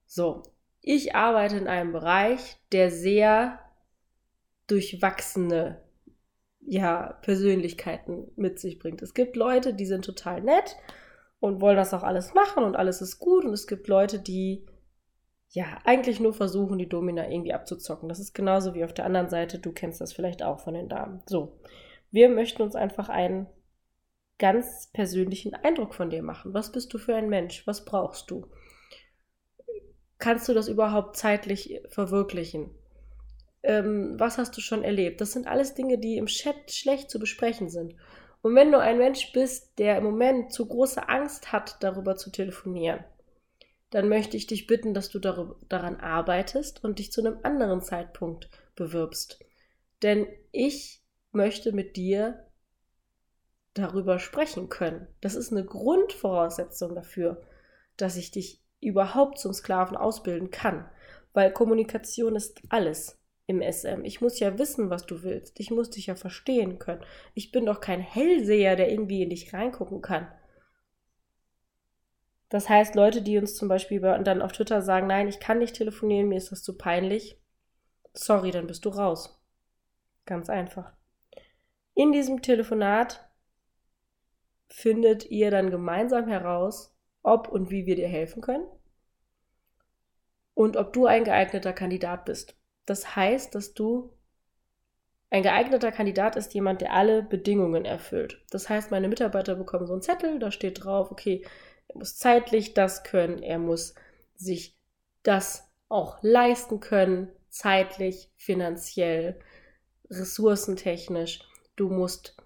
So, 0.05 0.43
ich 0.83 1.15
arbeite 1.15 1.57
in 1.57 1.67
einem 1.67 1.93
Bereich, 1.93 2.59
der 2.73 2.91
sehr 2.91 3.59
durchwachsene 4.67 5.83
ja, 6.61 7.19
Persönlichkeiten 7.23 8.33
mit 8.37 8.61
sich 8.61 8.79
bringt. 8.79 9.01
Es 9.01 9.15
gibt 9.15 9.35
Leute, 9.35 9.73
die 9.73 9.87
sind 9.87 10.05
total 10.05 10.43
nett 10.43 10.77
und 11.43 11.61
wollen 11.61 11.77
das 11.77 11.93
auch 11.93 12.03
alles 12.03 12.33
machen 12.33 12.65
und 12.65 12.77
alles 12.77 13.03
ist 13.03 13.19
gut. 13.19 13.45
Und 13.45 13.53
es 13.53 13.67
gibt 13.67 13.89
Leute, 13.89 14.19
die 14.19 14.65
ja 15.51 15.67
eigentlich 15.85 16.21
nur 16.21 16.33
versuchen, 16.33 16.79
die 16.79 16.89
Domina 16.89 17.29
irgendwie 17.29 17.53
abzuzocken. 17.53 18.09
Das 18.09 18.19
ist 18.19 18.33
genauso 18.33 18.75
wie 18.75 18.85
auf 18.85 18.95
der 18.95 19.05
anderen 19.05 19.29
Seite. 19.29 19.59
Du 19.59 19.73
kennst 19.73 20.01
das 20.01 20.15
vielleicht 20.15 20.43
auch 20.43 20.61
von 20.61 20.73
den 20.73 20.89
Damen. 20.89 21.23
So, 21.27 21.61
wir 22.11 22.31
möchten 22.31 22.63
uns 22.63 22.75
einfach 22.75 23.11
einen 23.11 23.47
ganz 24.39 24.89
persönlichen 24.93 25.55
Eindruck 25.55 25.95
von 25.95 26.09
dir 26.09 26.23
machen. 26.23 26.55
Was 26.55 26.73
bist 26.73 26.95
du 26.95 26.99
für 26.99 27.15
ein 27.15 27.29
Mensch? 27.29 27.67
Was 27.67 27.85
brauchst 27.85 28.31
du? 28.31 28.47
kannst 30.23 30.49
du 30.49 30.55
das 30.55 30.69
überhaupt 30.69 31.17
zeitlich 31.17 31.81
verwirklichen? 31.89 32.71
Ähm, 33.65 34.15
was 34.19 34.39
hast 34.39 34.57
du 34.57 34.61
schon 34.61 34.85
erlebt? 34.85 35.21
Das 35.21 35.33
sind 35.33 35.49
alles 35.49 35.75
Dinge, 35.75 35.99
die 35.99 36.17
im 36.17 36.27
Chat 36.27 36.71
schlecht 36.71 37.11
zu 37.11 37.19
besprechen 37.19 37.69
sind. 37.69 37.95
Und 38.43 38.57
wenn 38.57 38.73
du 38.73 38.79
ein 38.79 38.99
Mensch 38.99 39.33
bist, 39.33 39.79
der 39.79 39.97
im 39.99 40.05
Moment 40.05 40.53
zu 40.53 40.67
große 40.67 41.09
Angst 41.09 41.53
hat, 41.53 41.77
darüber 41.81 42.17
zu 42.17 42.31
telefonieren, 42.31 43.05
dann 43.91 44.09
möchte 44.09 44.37
ich 44.37 44.47
dich 44.47 44.67
bitten, 44.67 44.95
dass 44.95 45.11
du 45.11 45.19
daran 45.19 46.01
arbeitest 46.01 46.83
und 46.83 46.99
dich 46.99 47.13
zu 47.13 47.21
einem 47.21 47.39
anderen 47.43 47.83
Zeitpunkt 47.83 48.49
bewirbst. 48.75 49.39
Denn 50.03 50.27
ich 50.51 51.03
möchte 51.31 51.73
mit 51.73 51.97
dir 51.97 52.47
darüber 53.75 54.19
sprechen 54.19 54.69
können. 54.69 55.07
Das 55.21 55.35
ist 55.35 55.53
eine 55.53 55.65
Grundvoraussetzung 55.65 56.95
dafür, 56.95 57.43
dass 57.97 58.17
ich 58.17 58.31
dich 58.31 58.63
überhaupt 58.81 59.39
zum 59.39 59.53
Sklaven 59.53 59.97
ausbilden 59.97 60.51
kann. 60.51 60.91
Weil 61.33 61.53
Kommunikation 61.53 62.35
ist 62.35 62.61
alles 62.69 63.22
im 63.53 63.63
SM. 63.63 64.05
Ich 64.05 64.21
muss 64.21 64.41
ja 64.41 64.59
wissen, 64.59 64.91
was 64.91 65.07
du 65.07 65.23
willst. 65.23 65.61
Ich 65.61 65.71
muss 65.71 65.91
dich 65.91 66.07
ja 66.07 66.15
verstehen 66.15 66.79
können. 66.79 67.05
Ich 67.35 67.53
bin 67.53 67.67
doch 67.67 67.81
kein 67.81 68.01
Hellseher, 68.01 68.77
der 68.77 68.91
irgendwie 68.91 69.23
in 69.23 69.31
dich 69.31 69.53
reingucken 69.53 70.01
kann. 70.03 70.27
Das 72.49 72.69
heißt, 72.69 72.95
Leute, 72.95 73.23
die 73.23 73.39
uns 73.39 73.55
zum 73.55 73.69
Beispiel 73.69 74.01
dann 74.01 74.43
auf 74.43 74.53
Twitter 74.53 74.83
sagen, 74.83 75.07
nein, 75.07 75.29
ich 75.29 75.41
kann 75.41 75.59
nicht 75.59 75.75
telefonieren, 75.75 76.29
mir 76.29 76.37
ist 76.37 76.53
das 76.53 76.63
zu 76.63 76.77
peinlich. 76.77 77.41
Sorry, 78.13 78.51
dann 78.51 78.67
bist 78.67 78.85
du 78.85 78.91
raus. 78.91 79.43
Ganz 80.27 80.51
einfach. 80.51 80.93
In 81.95 82.13
diesem 82.13 82.43
Telefonat 82.43 83.27
findet 84.69 85.31
ihr 85.31 85.51
dann 85.51 85.71
gemeinsam 85.71 86.29
heraus, 86.29 86.95
ob 87.23 87.49
und 87.49 87.71
wie 87.71 87.87
wir 87.87 87.97
dir 87.97 88.09
helfen 88.09 88.43
können 88.43 88.67
und 90.55 90.77
ob 90.77 90.93
du 90.93 91.07
ein 91.07 91.25
geeigneter 91.25 91.73
Kandidat 91.73 92.25
bist. 92.25 92.57
Das 92.87 93.17
heißt, 93.17 93.55
dass 93.55 93.75
du 93.75 94.13
ein 95.31 95.43
geeigneter 95.43 95.93
Kandidat 95.93 96.37
ist 96.37 96.53
jemand, 96.53 96.83
der 96.83 96.93
alle 96.93 97.23
Bedingungen 97.23 97.87
erfüllt. 97.87 98.45
Das 98.51 98.69
heißt, 98.69 98.91
meine 98.91 99.09
Mitarbeiter 99.09 99.55
bekommen 99.55 99.87
so 99.87 99.95
einen 99.95 100.03
Zettel, 100.03 100.39
da 100.39 100.51
steht 100.51 100.85
drauf, 100.85 101.11
okay, 101.11 101.43
er 101.89 101.99
muss 101.99 102.17
zeitlich 102.19 102.75
das 102.75 103.03
können, 103.03 103.43
er 103.43 103.59
muss 103.59 103.95
sich 104.35 104.77
das 105.23 105.71
auch 105.89 106.19
leisten 106.23 106.81
können, 106.81 107.29
zeitlich, 107.49 108.31
finanziell, 108.37 109.39
ressourcentechnisch. 110.11 111.41
Du 111.77 111.89
musst 111.89 112.37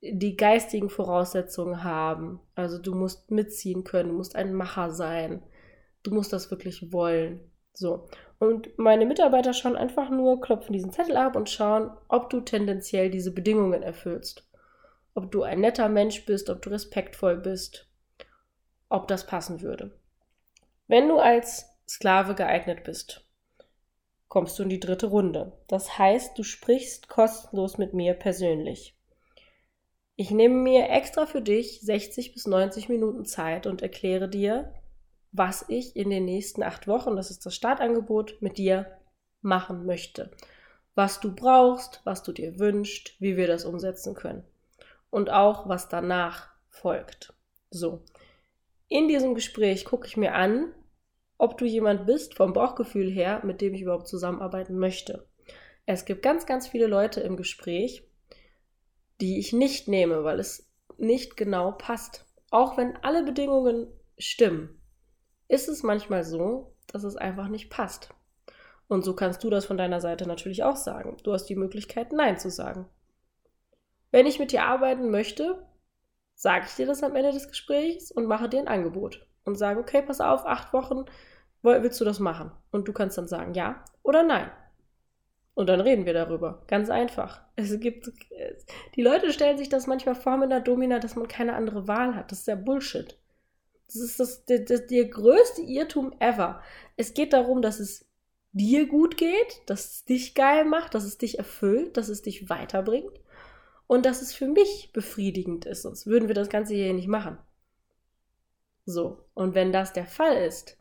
die 0.00 0.36
geistigen 0.36 0.88
Voraussetzungen 0.88 1.84
haben. 1.84 2.40
Also 2.54 2.78
du 2.78 2.94
musst 2.94 3.30
mitziehen 3.30 3.84
können, 3.84 4.10
du 4.10 4.16
musst 4.16 4.36
ein 4.36 4.54
Macher 4.54 4.90
sein. 4.90 5.42
Du 6.02 6.12
musst 6.12 6.32
das 6.32 6.50
wirklich 6.50 6.92
wollen. 6.92 7.49
So. 7.72 8.08
Und 8.38 8.78
meine 8.78 9.04
Mitarbeiter 9.04 9.52
schauen 9.52 9.76
einfach 9.76 10.10
nur, 10.10 10.40
klopfen 10.40 10.72
diesen 10.72 10.92
Zettel 10.92 11.16
ab 11.16 11.36
und 11.36 11.50
schauen, 11.50 11.90
ob 12.08 12.30
du 12.30 12.40
tendenziell 12.40 13.10
diese 13.10 13.32
Bedingungen 13.32 13.82
erfüllst. 13.82 14.48
Ob 15.14 15.30
du 15.30 15.42
ein 15.42 15.60
netter 15.60 15.88
Mensch 15.88 16.24
bist, 16.24 16.48
ob 16.48 16.62
du 16.62 16.70
respektvoll 16.70 17.36
bist, 17.36 17.88
ob 18.88 19.08
das 19.08 19.26
passen 19.26 19.60
würde. 19.60 19.92
Wenn 20.88 21.08
du 21.08 21.18
als 21.18 21.66
Sklave 21.88 22.34
geeignet 22.34 22.84
bist, 22.84 23.24
kommst 24.28 24.58
du 24.58 24.62
in 24.62 24.68
die 24.68 24.80
dritte 24.80 25.08
Runde. 25.08 25.52
Das 25.66 25.98
heißt, 25.98 26.38
du 26.38 26.42
sprichst 26.42 27.08
kostenlos 27.08 27.78
mit 27.78 27.94
mir 27.94 28.14
persönlich. 28.14 28.96
Ich 30.16 30.30
nehme 30.30 30.54
mir 30.54 30.88
extra 30.88 31.26
für 31.26 31.42
dich 31.42 31.80
60 31.80 32.32
bis 32.32 32.46
90 32.46 32.88
Minuten 32.88 33.24
Zeit 33.24 33.66
und 33.66 33.82
erkläre 33.82 34.28
dir, 34.28 34.72
was 35.32 35.64
ich 35.68 35.96
in 35.96 36.10
den 36.10 36.24
nächsten 36.24 36.62
acht 36.62 36.88
Wochen, 36.88 37.16
das 37.16 37.30
ist 37.30 37.46
das 37.46 37.54
Startangebot, 37.54 38.40
mit 38.40 38.58
dir 38.58 38.98
machen 39.40 39.86
möchte. 39.86 40.30
Was 40.94 41.20
du 41.20 41.34
brauchst, 41.34 42.00
was 42.04 42.22
du 42.22 42.32
dir 42.32 42.58
wünschst, 42.58 43.20
wie 43.20 43.36
wir 43.36 43.46
das 43.46 43.64
umsetzen 43.64 44.14
können. 44.14 44.44
Und 45.08 45.30
auch, 45.30 45.68
was 45.68 45.88
danach 45.88 46.48
folgt. 46.68 47.32
So, 47.70 48.04
in 48.88 49.06
diesem 49.06 49.34
Gespräch 49.34 49.84
gucke 49.84 50.06
ich 50.06 50.16
mir 50.16 50.34
an, 50.34 50.74
ob 51.38 51.56
du 51.56 51.64
jemand 51.64 52.06
bist 52.06 52.34
vom 52.34 52.52
Bauchgefühl 52.52 53.10
her, 53.10 53.40
mit 53.44 53.60
dem 53.60 53.72
ich 53.72 53.82
überhaupt 53.82 54.08
zusammenarbeiten 54.08 54.76
möchte. 54.78 55.26
Es 55.86 56.04
gibt 56.04 56.22
ganz, 56.22 56.44
ganz 56.44 56.68
viele 56.68 56.86
Leute 56.86 57.20
im 57.20 57.36
Gespräch, 57.36 58.04
die 59.20 59.38
ich 59.38 59.52
nicht 59.52 59.88
nehme, 59.88 60.24
weil 60.24 60.40
es 60.40 60.70
nicht 60.98 61.36
genau 61.36 61.72
passt. 61.72 62.26
Auch 62.50 62.76
wenn 62.76 62.96
alle 62.96 63.22
Bedingungen 63.22 63.86
stimmen, 64.18 64.79
ist 65.50 65.68
es 65.68 65.82
manchmal 65.82 66.22
so, 66.22 66.72
dass 66.86 67.02
es 67.02 67.16
einfach 67.16 67.48
nicht 67.48 67.70
passt. 67.70 68.10
Und 68.86 69.04
so 69.04 69.14
kannst 69.14 69.42
du 69.42 69.50
das 69.50 69.66
von 69.66 69.76
deiner 69.76 70.00
Seite 70.00 70.26
natürlich 70.26 70.62
auch 70.62 70.76
sagen. 70.76 71.16
Du 71.24 71.32
hast 71.32 71.46
die 71.46 71.56
Möglichkeit, 71.56 72.12
Nein 72.12 72.38
zu 72.38 72.50
sagen. 72.50 72.86
Wenn 74.12 74.26
ich 74.26 74.38
mit 74.38 74.52
dir 74.52 74.64
arbeiten 74.64 75.10
möchte, 75.10 75.66
sage 76.34 76.66
ich 76.68 76.74
dir 76.74 76.86
das 76.86 77.02
am 77.02 77.16
Ende 77.16 77.32
des 77.32 77.48
Gesprächs 77.48 78.12
und 78.12 78.26
mache 78.26 78.48
dir 78.48 78.60
ein 78.60 78.68
Angebot 78.68 79.26
und 79.44 79.56
sage, 79.56 79.80
okay, 79.80 80.02
pass 80.02 80.20
auf, 80.20 80.46
acht 80.46 80.72
Wochen, 80.72 81.04
willst 81.62 82.00
du 82.00 82.04
das 82.04 82.20
machen? 82.20 82.52
Und 82.70 82.86
du 82.86 82.92
kannst 82.92 83.18
dann 83.18 83.28
sagen 83.28 83.54
ja 83.54 83.84
oder 84.02 84.22
nein. 84.22 84.50
Und 85.54 85.68
dann 85.68 85.80
reden 85.80 86.06
wir 86.06 86.14
darüber. 86.14 86.62
Ganz 86.68 86.90
einfach. 86.90 87.42
Es 87.56 87.78
gibt, 87.80 88.10
die 88.94 89.02
Leute 89.02 89.32
stellen 89.32 89.58
sich 89.58 89.68
das 89.68 89.88
manchmal 89.88 90.14
vor 90.14 90.36
mit 90.36 90.50
einer 90.50 90.60
Domina, 90.60 91.00
dass 91.00 91.16
man 91.16 91.26
keine 91.28 91.54
andere 91.54 91.88
Wahl 91.88 92.14
hat. 92.14 92.30
Das 92.30 92.40
ist 92.40 92.46
ja 92.46 92.54
Bullshit. 92.54 93.18
Das 93.92 93.96
ist 93.96 94.20
das, 94.20 94.44
das, 94.44 94.64
das, 94.66 94.86
der 94.86 95.06
größte 95.06 95.62
Irrtum 95.62 96.14
ever. 96.20 96.62
Es 96.96 97.12
geht 97.12 97.32
darum, 97.32 97.60
dass 97.60 97.80
es 97.80 98.08
dir 98.52 98.86
gut 98.86 99.16
geht, 99.16 99.62
dass 99.66 99.84
es 99.84 100.04
dich 100.04 100.36
geil 100.36 100.64
macht, 100.64 100.94
dass 100.94 101.02
es 101.02 101.18
dich 101.18 101.38
erfüllt, 101.38 101.96
dass 101.96 102.08
es 102.08 102.22
dich 102.22 102.48
weiterbringt 102.48 103.20
und 103.88 104.06
dass 104.06 104.22
es 104.22 104.32
für 104.32 104.46
mich 104.46 104.92
befriedigend 104.92 105.66
ist, 105.66 105.82
sonst 105.82 106.06
würden 106.06 106.28
wir 106.28 106.36
das 106.36 106.48
Ganze 106.48 106.74
hier 106.74 106.92
nicht 106.92 107.08
machen. 107.08 107.36
So, 108.86 109.24
und 109.34 109.56
wenn 109.56 109.72
das 109.72 109.92
der 109.92 110.06
Fall 110.06 110.36
ist, 110.36 110.76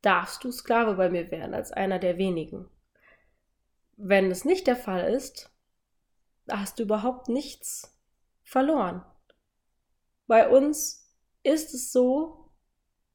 darfst 0.00 0.42
du 0.42 0.50
Sklave 0.50 0.94
bei 0.94 1.10
mir 1.10 1.30
werden 1.30 1.52
als 1.52 1.70
einer 1.70 1.98
der 1.98 2.16
wenigen. 2.16 2.66
Wenn 3.98 4.30
es 4.30 4.46
nicht 4.46 4.66
der 4.66 4.76
Fall 4.76 5.12
ist, 5.12 5.50
hast 6.48 6.78
du 6.78 6.84
überhaupt 6.84 7.28
nichts 7.28 7.94
verloren. 8.42 9.04
Bei 10.26 10.48
uns 10.48 10.99
ist 11.42 11.74
es 11.74 11.92
so, 11.92 12.50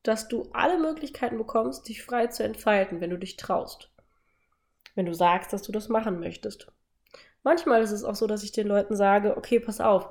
dass 0.04 0.28
du 0.28 0.50
alle 0.54 0.80
Möglichkeiten 0.80 1.38
bekommst, 1.38 1.88
dich 1.88 2.04
frei 2.04 2.28
zu 2.28 2.44
entfalten, 2.44 3.02
wenn 3.02 3.10
du 3.10 3.18
dich 3.18 3.38
traust. 3.38 3.92
Wenn 4.94 5.06
du 5.06 5.14
sagst, 5.14 5.52
dass 5.52 5.64
du 5.64 5.72
das 5.72 5.90
machen 5.90 6.20
möchtest. 6.20 6.72
Manchmal 7.44 7.82
ist 7.82 7.92
es 7.92 8.04
auch 8.04 8.16
so, 8.16 8.28
dass 8.28 8.44
ich 8.44 8.52
den 8.52 8.68
Leuten 8.68 8.96
sage, 8.96 9.38
okay, 9.38 9.60
pass 9.60 9.82
auf, 9.82 10.10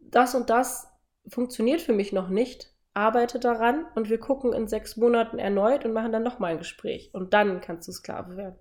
das 0.00 0.34
und 0.34 0.50
das 0.50 0.88
funktioniert 1.26 1.80
für 1.80 1.92
mich 1.92 2.12
noch 2.12 2.28
nicht, 2.28 2.72
arbeite 2.94 3.38
daran 3.38 3.86
und 3.94 4.08
wir 4.08 4.18
gucken 4.18 4.52
in 4.52 4.68
sechs 4.68 4.96
Monaten 4.96 5.38
erneut 5.38 5.84
und 5.84 5.92
machen 5.92 6.12
dann 6.12 6.22
nochmal 6.22 6.52
ein 6.52 6.58
Gespräch 6.58 7.10
und 7.12 7.32
dann 7.34 7.60
kannst 7.60 7.86
du 7.88 7.92
Sklave 7.92 8.36
werden. 8.36 8.56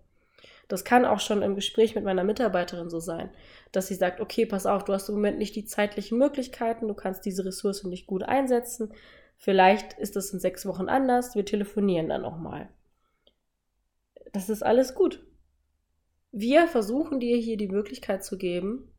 Das 0.68 0.84
kann 0.84 1.06
auch 1.06 1.20
schon 1.20 1.42
im 1.42 1.56
Gespräch 1.56 1.96
mit 1.96 2.04
meiner 2.04 2.24
Mitarbeiterin 2.24 2.90
so 2.90 3.00
sein, 3.00 3.30
dass 3.72 3.88
sie 3.88 3.96
sagt, 3.96 4.20
okay, 4.20 4.46
pass 4.46 4.66
auf, 4.66 4.84
du 4.84 4.94
hast 4.94 5.08
im 5.08 5.16
Moment 5.16 5.38
nicht 5.38 5.56
die 5.56 5.66
zeitlichen 5.66 6.18
Möglichkeiten, 6.18 6.88
du 6.88 6.94
kannst 6.94 7.26
diese 7.26 7.46
Ressource 7.46 7.84
nicht 7.86 8.08
gut 8.08 8.24
einsetzen, 8.24 8.94
vielleicht 9.38 9.94
ist 9.94 10.16
das 10.16 10.32
in 10.32 10.40
sechs 10.40 10.66
Wochen 10.66 10.90
anders, 10.90 11.36
wir 11.36 11.46
telefonieren 11.46 12.10
dann 12.10 12.22
nochmal. 12.22 12.70
Das 14.34 14.50
ist 14.50 14.62
alles 14.62 14.94
gut. 14.94 15.26
Wir 16.32 16.68
versuchen 16.68 17.20
dir 17.20 17.38
hier 17.38 17.58
die 17.58 17.70
Möglichkeit 17.70 18.24
zu 18.24 18.38
geben, 18.38 18.92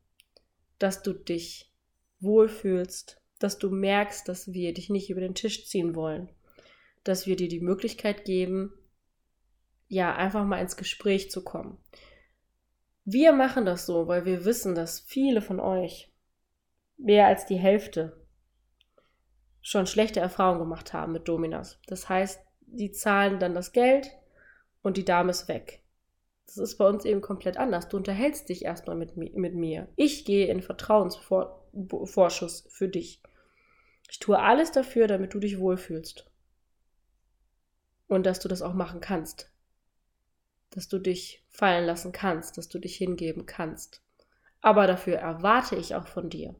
dass 0.79 1.03
du 1.03 1.13
dich 1.13 1.71
wohlfühlst, 2.19 3.21
dass 3.39 3.59
du 3.59 3.69
merkst, 3.69 4.27
dass 4.27 4.51
wir 4.53 4.73
dich 4.73 4.89
nicht 4.89 5.09
über 5.09 5.21
den 5.21 5.35
Tisch 5.35 5.67
ziehen 5.67 5.95
wollen, 5.95 6.29
dass 7.03 7.27
wir 7.27 7.35
dir 7.35 7.47
die 7.47 7.61
Möglichkeit 7.61 8.25
geben, 8.25 8.73
ja, 9.89 10.15
einfach 10.15 10.45
mal 10.45 10.61
ins 10.61 10.77
Gespräch 10.77 11.29
zu 11.29 11.43
kommen. 11.43 11.77
Wir 13.03 13.33
machen 13.33 13.65
das 13.65 13.87
so, 13.87 14.07
weil 14.07 14.25
wir 14.25 14.45
wissen, 14.45 14.75
dass 14.75 14.99
viele 14.99 15.41
von 15.41 15.59
euch, 15.59 16.13
mehr 16.97 17.25
als 17.25 17.47
die 17.47 17.57
Hälfte, 17.57 18.15
schon 19.61 19.87
schlechte 19.87 20.19
Erfahrungen 20.19 20.59
gemacht 20.59 20.93
haben 20.93 21.11
mit 21.11 21.27
Dominas. 21.27 21.79
Das 21.87 22.07
heißt, 22.07 22.39
die 22.61 22.91
zahlen 22.91 23.39
dann 23.39 23.55
das 23.55 23.71
Geld 23.71 24.11
und 24.83 24.95
die 24.95 25.05
Dame 25.05 25.31
ist 25.31 25.47
weg. 25.47 25.81
Das 26.45 26.57
ist 26.57 26.77
bei 26.77 26.87
uns 26.87 27.03
eben 27.03 27.21
komplett 27.21 27.57
anders. 27.57 27.89
Du 27.89 27.97
unterhältst 27.97 28.49
dich 28.49 28.65
erstmal 28.65 28.95
mit, 28.95 29.17
mit 29.17 29.55
mir. 29.55 29.87
Ich 29.95 30.23
gehe 30.23 30.47
in 30.47 30.61
Vertrauensvorschuss 30.61 32.67
für 32.69 32.89
dich. 32.89 33.23
Ich 34.09 34.19
tue 34.19 34.39
alles 34.39 34.71
dafür, 34.71 35.07
damit 35.07 35.33
du 35.33 35.39
dich 35.39 35.59
wohlfühlst. 35.59 36.29
Und 38.07 38.25
dass 38.25 38.39
du 38.39 38.47
das 38.47 38.61
auch 38.61 38.73
machen 38.73 39.01
kannst. 39.01 39.51
Dass 40.71 40.87
du 40.87 40.99
dich 40.99 41.43
fallen 41.49 41.85
lassen 41.85 42.11
kannst, 42.11 42.57
dass 42.57 42.69
du 42.69 42.79
dich 42.79 42.95
hingeben 42.95 43.45
kannst. 43.45 44.01
Aber 44.61 44.87
dafür 44.87 45.17
erwarte 45.17 45.75
ich 45.75 45.95
auch 45.95 46.07
von 46.07 46.29
dir, 46.29 46.55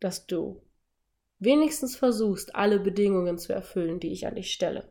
dass 0.00 0.26
du 0.26 0.62
wenigstens 1.38 1.96
versuchst, 1.96 2.54
alle 2.54 2.80
Bedingungen 2.80 3.38
zu 3.38 3.52
erfüllen, 3.52 4.00
die 4.00 4.12
ich 4.12 4.26
an 4.26 4.34
dich 4.34 4.52
stelle. 4.52 4.88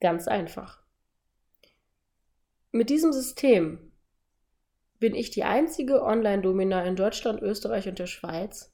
Ganz 0.00 0.28
einfach. 0.28 0.82
Mit 2.72 2.90
diesem 2.90 3.12
System 3.12 3.92
bin 4.98 5.14
ich 5.14 5.30
die 5.30 5.44
einzige 5.44 6.02
Online-Domina 6.02 6.84
in 6.84 6.96
Deutschland, 6.96 7.40
Österreich 7.40 7.88
und 7.88 7.98
der 7.98 8.06
Schweiz, 8.06 8.72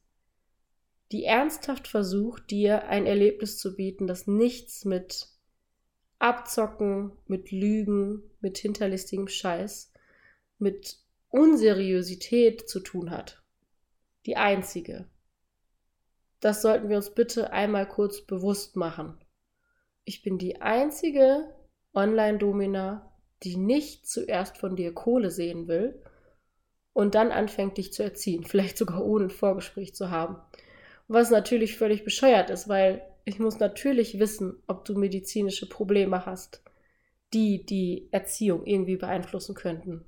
die 1.12 1.24
ernsthaft 1.24 1.88
versucht, 1.88 2.50
dir 2.50 2.86
ein 2.86 3.04
Erlebnis 3.04 3.58
zu 3.58 3.74
bieten, 3.74 4.06
das 4.06 4.26
nichts 4.26 4.84
mit 4.84 5.28
Abzocken, 6.20 7.12
mit 7.26 7.50
Lügen, 7.50 8.22
mit 8.40 8.58
hinterlistigem 8.58 9.26
Scheiß, 9.26 9.92
mit 10.58 10.98
Unseriosität 11.30 12.68
zu 12.68 12.80
tun 12.80 13.10
hat. 13.10 13.42
Die 14.26 14.36
einzige. 14.36 15.08
Das 16.40 16.62
sollten 16.62 16.88
wir 16.88 16.96
uns 16.96 17.14
bitte 17.14 17.52
einmal 17.52 17.88
kurz 17.88 18.20
bewusst 18.20 18.76
machen. 18.76 19.18
Ich 20.04 20.22
bin 20.22 20.38
die 20.38 20.60
einzige 20.60 21.54
Online-Domina, 21.94 23.10
die 23.42 23.56
nicht 23.56 24.06
zuerst 24.06 24.58
von 24.58 24.76
dir 24.76 24.92
Kohle 24.92 25.30
sehen 25.30 25.68
will 25.68 26.02
und 26.92 27.14
dann 27.14 27.32
anfängt 27.32 27.78
dich 27.78 27.92
zu 27.92 28.02
erziehen, 28.02 28.44
vielleicht 28.46 28.76
sogar 28.76 29.04
ohne 29.04 29.26
ein 29.26 29.30
Vorgespräch 29.30 29.94
zu 29.94 30.10
haben. 30.10 30.36
Was 31.08 31.30
natürlich 31.30 31.76
völlig 31.76 32.04
bescheuert 32.04 32.50
ist, 32.50 32.68
weil 32.68 33.02
ich 33.30 33.38
muss 33.38 33.60
natürlich 33.60 34.18
wissen, 34.18 34.60
ob 34.66 34.84
du 34.84 34.98
medizinische 34.98 35.68
Probleme 35.68 36.26
hast, 36.26 36.64
die 37.32 37.64
die 37.64 38.08
Erziehung 38.10 38.66
irgendwie 38.66 38.96
beeinflussen 38.96 39.54
könnten. 39.54 40.04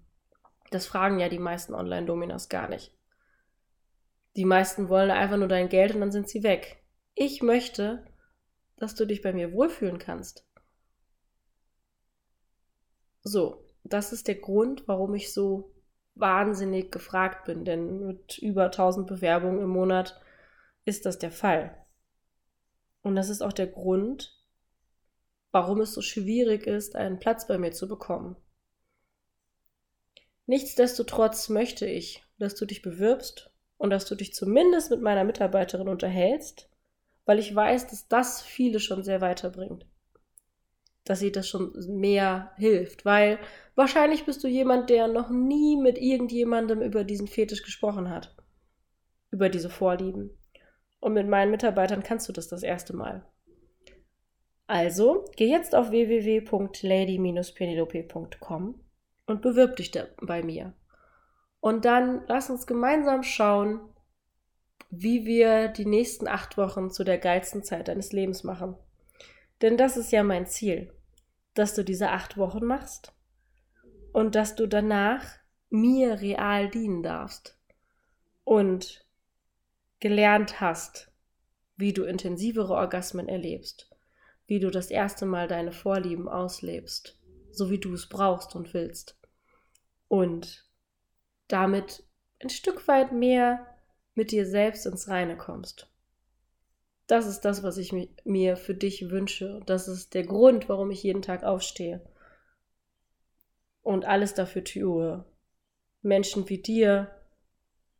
Das 0.73 0.87
fragen 0.87 1.21
ja 1.21 1.29
die 1.29 1.39
meisten 1.39 1.73
Online-Dominas 1.73 2.49
gar 2.49 2.69
nicht. 2.69 2.93
Die 4.35 4.45
meisten 4.45 4.89
wollen 4.89 5.13
einfach 5.13 5.37
nur 5.37 5.47
dein 5.47 5.69
Geld 5.69 5.95
und 5.95 6.01
dann 6.01 6.11
sind 6.11 6.29
sie 6.29 6.43
weg. 6.43 6.83
Ich 7.15 7.43
möchte, 7.43 8.05
dass 8.77 8.97
du 8.97 9.07
dich 9.07 9.23
bei 9.23 9.33
mir 9.33 9.53
wohlfühlen 9.53 9.99
kannst. 9.99 10.45
So, 13.23 13.65
das 13.85 14.13
ist 14.13 14.27
der 14.27 14.35
Grund, 14.35 14.89
warum 14.89 15.15
ich 15.15 15.33
so 15.33 15.73
wahnsinnig 16.17 16.91
gefragt 16.91 17.45
bin, 17.45 17.65
denn 17.65 18.05
mit 18.05 18.39
über 18.39 18.65
1000 18.65 19.07
Bewerbungen 19.07 19.61
im 19.61 19.69
Monat 19.69 20.21
ist 20.85 21.07
das 21.07 21.21
der 21.21 21.31
Fall. 21.31 21.82
Und 23.03 23.17
das 23.17 23.29
ist 23.29 23.43
auch 23.43 23.53
der 23.53 23.67
Grund, 23.67 24.38
warum 25.51 25.81
es 25.81 25.93
so 25.93 26.01
schwierig 26.01 26.67
ist, 26.67 26.97
einen 26.97 27.19
Platz 27.19 27.47
bei 27.47 27.59
mir 27.59 27.73
zu 27.73 27.87
bekommen. 27.88 28.37
Nichtsdestotrotz 30.47 31.49
möchte 31.49 31.87
ich, 31.87 32.25
dass 32.38 32.55
du 32.55 32.67
dich 32.67 32.83
bewirbst 32.83 33.51
und 33.79 33.91
dass 33.91 34.07
du 34.07 34.15
dich 34.15 34.35
zumindest 34.35 34.91
mit 34.91 35.01
meiner 35.01 35.25
Mitarbeiterin 35.25 35.88
unterhältst, 35.88 36.69
weil 37.25 37.38
ich 37.38 37.55
weiß, 37.55 37.88
dass 37.88 38.09
das 38.09 38.43
viele 38.43 38.81
schon 38.81 39.03
sehr 39.03 39.21
weiterbringt. 39.21 39.87
Dass 41.05 41.21
sie 41.21 41.33
das 41.33 41.49
schon 41.49 41.73
mehr 41.88 42.53
hilft, 42.57 43.05
weil 43.05 43.38
wahrscheinlich 43.75 44.25
bist 44.25 44.43
du 44.45 44.49
jemand, 44.49 44.91
der 44.91 45.09
noch 45.09 45.31
nie 45.31 45.77
mit 45.77 45.99
irgendjemandem 45.99 46.81
über 46.81 47.05
diesen 47.05 47.29
Fetisch 47.29 47.62
gesprochen 47.62 48.09
hat. 48.09 48.35
Über 49.31 49.49
diese 49.49 49.71
Vorlieben. 49.71 50.31
Und 51.03 51.12
mit 51.15 51.27
meinen 51.27 51.51
Mitarbeitern 51.51 52.05
kannst 52.05 52.29
du 52.29 52.33
das 52.33 52.47
das 52.47 52.62
erste 52.62 52.95
Mal. 52.95 53.27
Also, 54.69 55.25
geh 55.37 55.49
jetzt 55.49 55.75
auf 55.75 55.91
www.lady-penelope.com 55.91 58.81
und 59.27 59.43
bewirb 59.43 59.75
dich 59.75 59.91
da 59.91 60.07
bei 60.21 60.45
mir. 60.45 60.75
Und 61.59 61.87
dann 61.87 62.23
lass 62.29 62.51
uns 62.51 62.69
gemeinsam 62.69 63.25
schauen, 63.25 63.81
wie 64.91 65.25
wir 65.25 65.67
die 65.69 65.87
nächsten 65.87 66.29
acht 66.29 66.57
Wochen 66.57 66.93
zu 66.93 67.03
der 67.03 67.19
geilsten 67.19 67.65
Zeit 67.65 67.88
deines 67.88 68.12
Lebens 68.12 68.45
machen. 68.45 68.77
Denn 69.61 69.77
das 69.77 69.97
ist 69.97 70.12
ja 70.12 70.23
mein 70.23 70.47
Ziel, 70.47 70.93
dass 71.55 71.75
du 71.75 71.83
diese 71.83 72.11
acht 72.11 72.38
Wochen 72.38 72.65
machst 72.65 73.12
und 74.12 74.37
dass 74.37 74.55
du 74.55 74.69
danach 74.69 75.25
mir 75.69 76.21
real 76.21 76.71
dienen 76.71 77.03
darfst 77.03 77.59
und 78.45 79.02
gelernt 80.03 80.61
hast, 80.61 81.12
wie 81.77 81.93
du 81.93 82.03
intensivere 82.03 82.75
Orgasmen 82.75 83.29
erlebst, 83.29 83.88
wie 84.47 84.59
du 84.59 84.69
das 84.69 84.91
erste 84.91 85.27
Mal 85.27 85.47
deine 85.47 85.71
Vorlieben 85.71 86.29
auslebst, 86.29 87.17
so 87.53 87.71
wie 87.71 87.79
du 87.79 87.95
es 87.95 88.09
brauchst 88.09 88.57
und 88.57 88.75
willst. 88.75 89.17
Und 90.09 90.69
damit 91.47 92.03
ein 92.43 92.51
Stück 92.51 92.88
weit 92.88 93.12
mehr 93.12 93.65
mit 94.15 94.33
dir 94.33 94.45
selbst 94.45 94.87
ins 94.87 95.07
Reine 95.07 95.37
kommst. 95.37 95.88
Das 97.07 97.27
ist 97.27 97.43
das, 97.43 97.62
was 97.62 97.79
ich 97.79 97.95
mir 98.25 98.57
für 98.57 98.75
dich 98.75 99.09
wünsche. 99.09 99.61
Das 99.67 99.87
ist 99.87 100.15
der 100.15 100.25
Grund, 100.25 100.69
warum 100.69 100.91
ich 100.91 101.05
jeden 101.05 101.23
Tag 101.23 101.45
aufstehe 101.45 102.05
und 103.83 104.05
alles 104.05 104.35
dafür 104.35 104.65
tue, 104.65 105.25
Menschen 106.03 106.49
wie 106.49 106.59
dir 106.59 107.15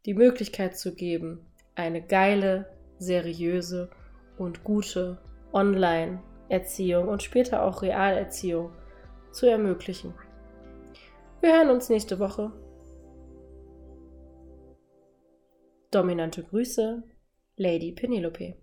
die 0.05 0.15
Möglichkeit 0.15 0.77
zu 0.77 0.97
geben, 0.97 1.47
eine 1.75 2.03
geile, 2.03 2.67
seriöse 2.99 3.91
und 4.39 4.65
gute 4.65 5.19
Online-Erziehung 5.53 7.09
und 7.09 7.23
später 7.23 7.63
auch 7.65 7.83
Realerziehung 7.83 8.73
zu 9.33 9.47
ermöglichen. 9.47 10.15
Wir 11.41 11.57
hören 11.57 11.71
uns 11.71 11.89
nächste 11.89 12.19
Woche. 12.19 12.53
Dominante 15.91 16.43
Grüße, 16.43 17.03
Lady 17.57 17.93
Penelope. 17.93 18.62